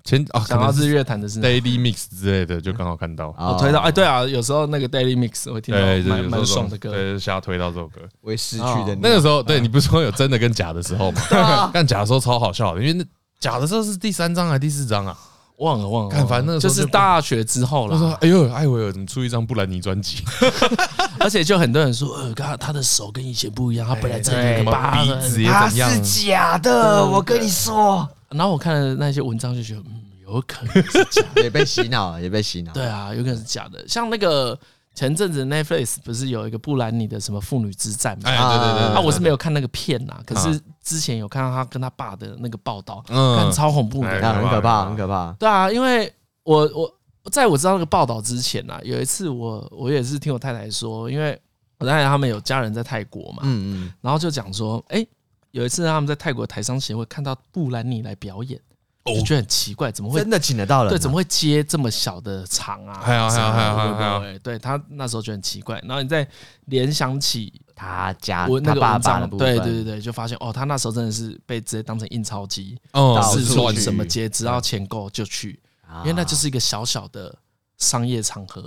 [0.05, 5.81] 前啊，想到日月潭的是 Daily Mix 之类的，就刚好看到我推到哎，对啊，有时候那个 Daily Mix 我会听到
[6.15, 8.01] 蛮蛮爽的歌，对，瞎推到这首歌。
[8.23, 11.71] 会失去的那个时候，对你不是说有真的跟假的时候吗？
[11.73, 13.05] 但假的时候超好笑的，因为那
[13.41, 15.17] 假的时候是第三张还是第四张啊？
[15.59, 17.93] 忘了忘了，看反正就是大学之后了。
[17.95, 20.25] 他说：“哎呦，艾薇尔怎么出一张布兰妮专辑？
[21.21, 25.89] 而且就很多人说，呃，他他的手跟以前不一样，他本来这里疤，鼻子也怎样？
[25.89, 32.73] 他是假的，我跟你说。”然后我看了那些文章，就觉得，嗯，有可能是假的， 也被洗脑，也被洗脑。
[32.73, 33.87] 对啊，有可能是假的。
[33.89, 34.59] 像那个
[34.95, 38.29] 前阵子 Netflix 不是有一个布兰妮的什么妇女之战吗？
[38.31, 38.97] 哎，对对对。
[38.97, 45.33] 啊，我是没有看那个片呐，可是之前有看到他跟他爸的那个报道，嗯，超恐怖的，很可怕，很可怕。
[45.39, 46.13] 对啊，因为
[46.43, 51.41] 我我在我知道那个报道之前呐，有一次我我也是听我太太说，因为
[51.79, 55.07] 我太太他们有家人在泰国嘛，嗯嗯，然后就讲说，哎。
[55.55, 58.61] 有一次他们在泰国台商协会看到布兰妮来表演，
[59.05, 60.91] 我就觉得很奇怪，怎么会真的请得到了？
[60.91, 63.01] 对，怎么会接这么小的场啊？
[63.01, 65.79] 还有还有还有还有，对他那时候觉得很奇怪。
[65.85, 66.27] 然后你再
[66.65, 75.61] 联想起他家我那个爸爸的部分，对对对对，就发现哦，他那时候真的是被直接当成印钞机，哦，四处什么接，只要钱够就去，
[76.01, 77.33] 因为那就是一个小小的
[77.79, 78.61] 商业场合，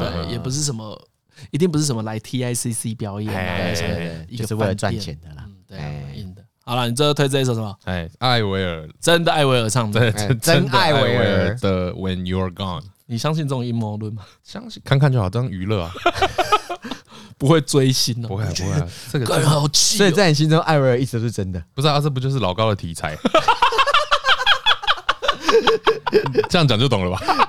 [0.00, 0.98] 对，也不是什么，
[1.50, 5.44] 一定不是什么来 TICC 表演，就是为了赚钱的啦。
[6.68, 7.74] 好了，你最后推这一首什么？
[7.84, 12.82] 哎，艾薇儿，真的艾薇儿唱的，真艾薇儿的 When You're Gone。
[13.06, 14.22] 你相信这种阴谋论吗？
[14.44, 15.90] 相信，看看就好，当娱乐啊，
[17.38, 18.28] 不会追星的。
[18.28, 18.86] 不会，不会。
[19.10, 19.96] 这个好气。
[19.96, 21.64] 所以在你心中，艾薇儿一直都是真的。
[21.74, 23.16] 不是啊，这不就是老高的题材？
[26.50, 27.48] 这样讲就懂了吧？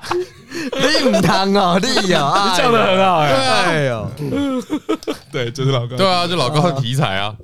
[0.80, 4.12] 你唔通哦， 你哦，讲的很好哎，哎呦，
[5.32, 6.62] 对，就是老高，对啊，就老高。
[6.62, 7.36] 的题材啊，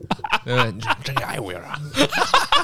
[0.43, 0.55] 对，
[1.03, 1.79] 真假艾薇儿啊，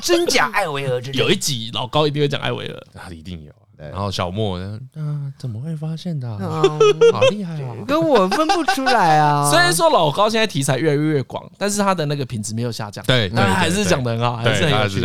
[0.02, 2.08] 真假艾薇儿，有一集老高。
[2.08, 3.52] 一定会讲艾薇儿，他一定有。
[3.78, 6.28] 然后小莫呢，啊，怎么会发现的？
[6.38, 9.50] 好厉害啊，跟我分不出来啊。
[9.50, 10.30] 虽然说老高。
[10.30, 15.02] 现在题材越来越广，但是他的那个品质没有下降，对，但还是讲的很好，还是很有趣。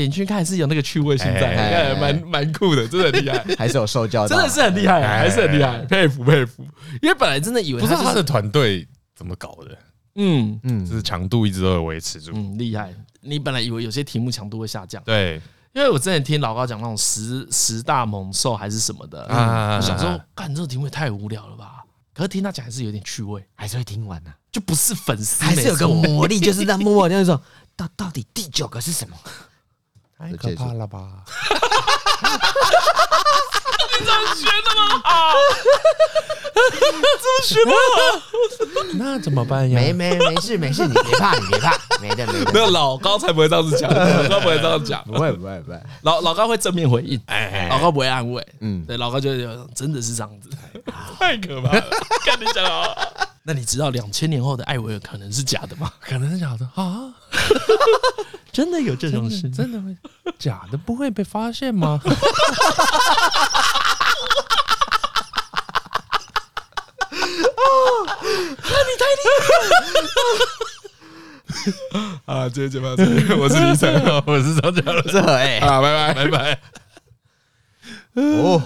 [0.00, 6.64] 点进去看还是有那个趣味性在，蛮蛮酷的，真的很厉害， 还是有受教，真的是很厉害，还是很厉害，佩服佩服。
[7.02, 9.78] 因为本来真的以为不是他的团队怎么搞的，
[10.16, 10.58] 嗯。
[10.64, 12.92] 嗯，就是强度一直都有维持住，嗯，厉害。
[13.20, 15.40] 你本来以为有些题目强度会下降，对，
[15.72, 21.84] 因为我之前听老高讲那种十十大猛兽还是什么的，我想说，干这个题目也太无聊了吧？
[22.14, 27.38] 可是听他讲还是有点趣味，还是会听完的，就不是粉丝，还是有个魔力，就是在默默那 种，
[27.76, 29.16] 到到底第九个是什么？
[30.20, 30.98] 太可怕了吧！
[33.98, 35.32] 你怎么学那么好？
[36.52, 38.20] 怎么学那么好？
[38.94, 39.80] 那怎么办呀？
[39.80, 42.52] 没没没事没事，你别怕你别怕，没的没的。
[42.52, 45.80] 没有老高才不会这样子讲，老高不会这样讲， 不会不会不会。
[46.02, 49.30] 老老高会正面回应，哎，老高不会安慰，嗯，对，老高就
[49.74, 50.50] 真的是这样子，
[51.18, 51.84] 太可怕了。
[52.26, 52.94] 跟你讲啊，
[53.42, 55.92] 那你知道两千年后的艾薇儿可能是假的吗？
[56.00, 57.14] 可能是假的啊。
[58.52, 59.48] 真的有这种事？
[59.50, 59.96] 真的会
[60.38, 62.00] 假的不会被发现吗？
[62.04, 62.08] 哦，
[68.06, 69.48] 那你太厉害
[72.34, 72.40] 了！
[72.40, 76.60] 啊，今天节目到这里，我是李晨， 我是张嘉乐，是何哎，啊，拜拜拜拜。
[78.14, 78.62] 哦。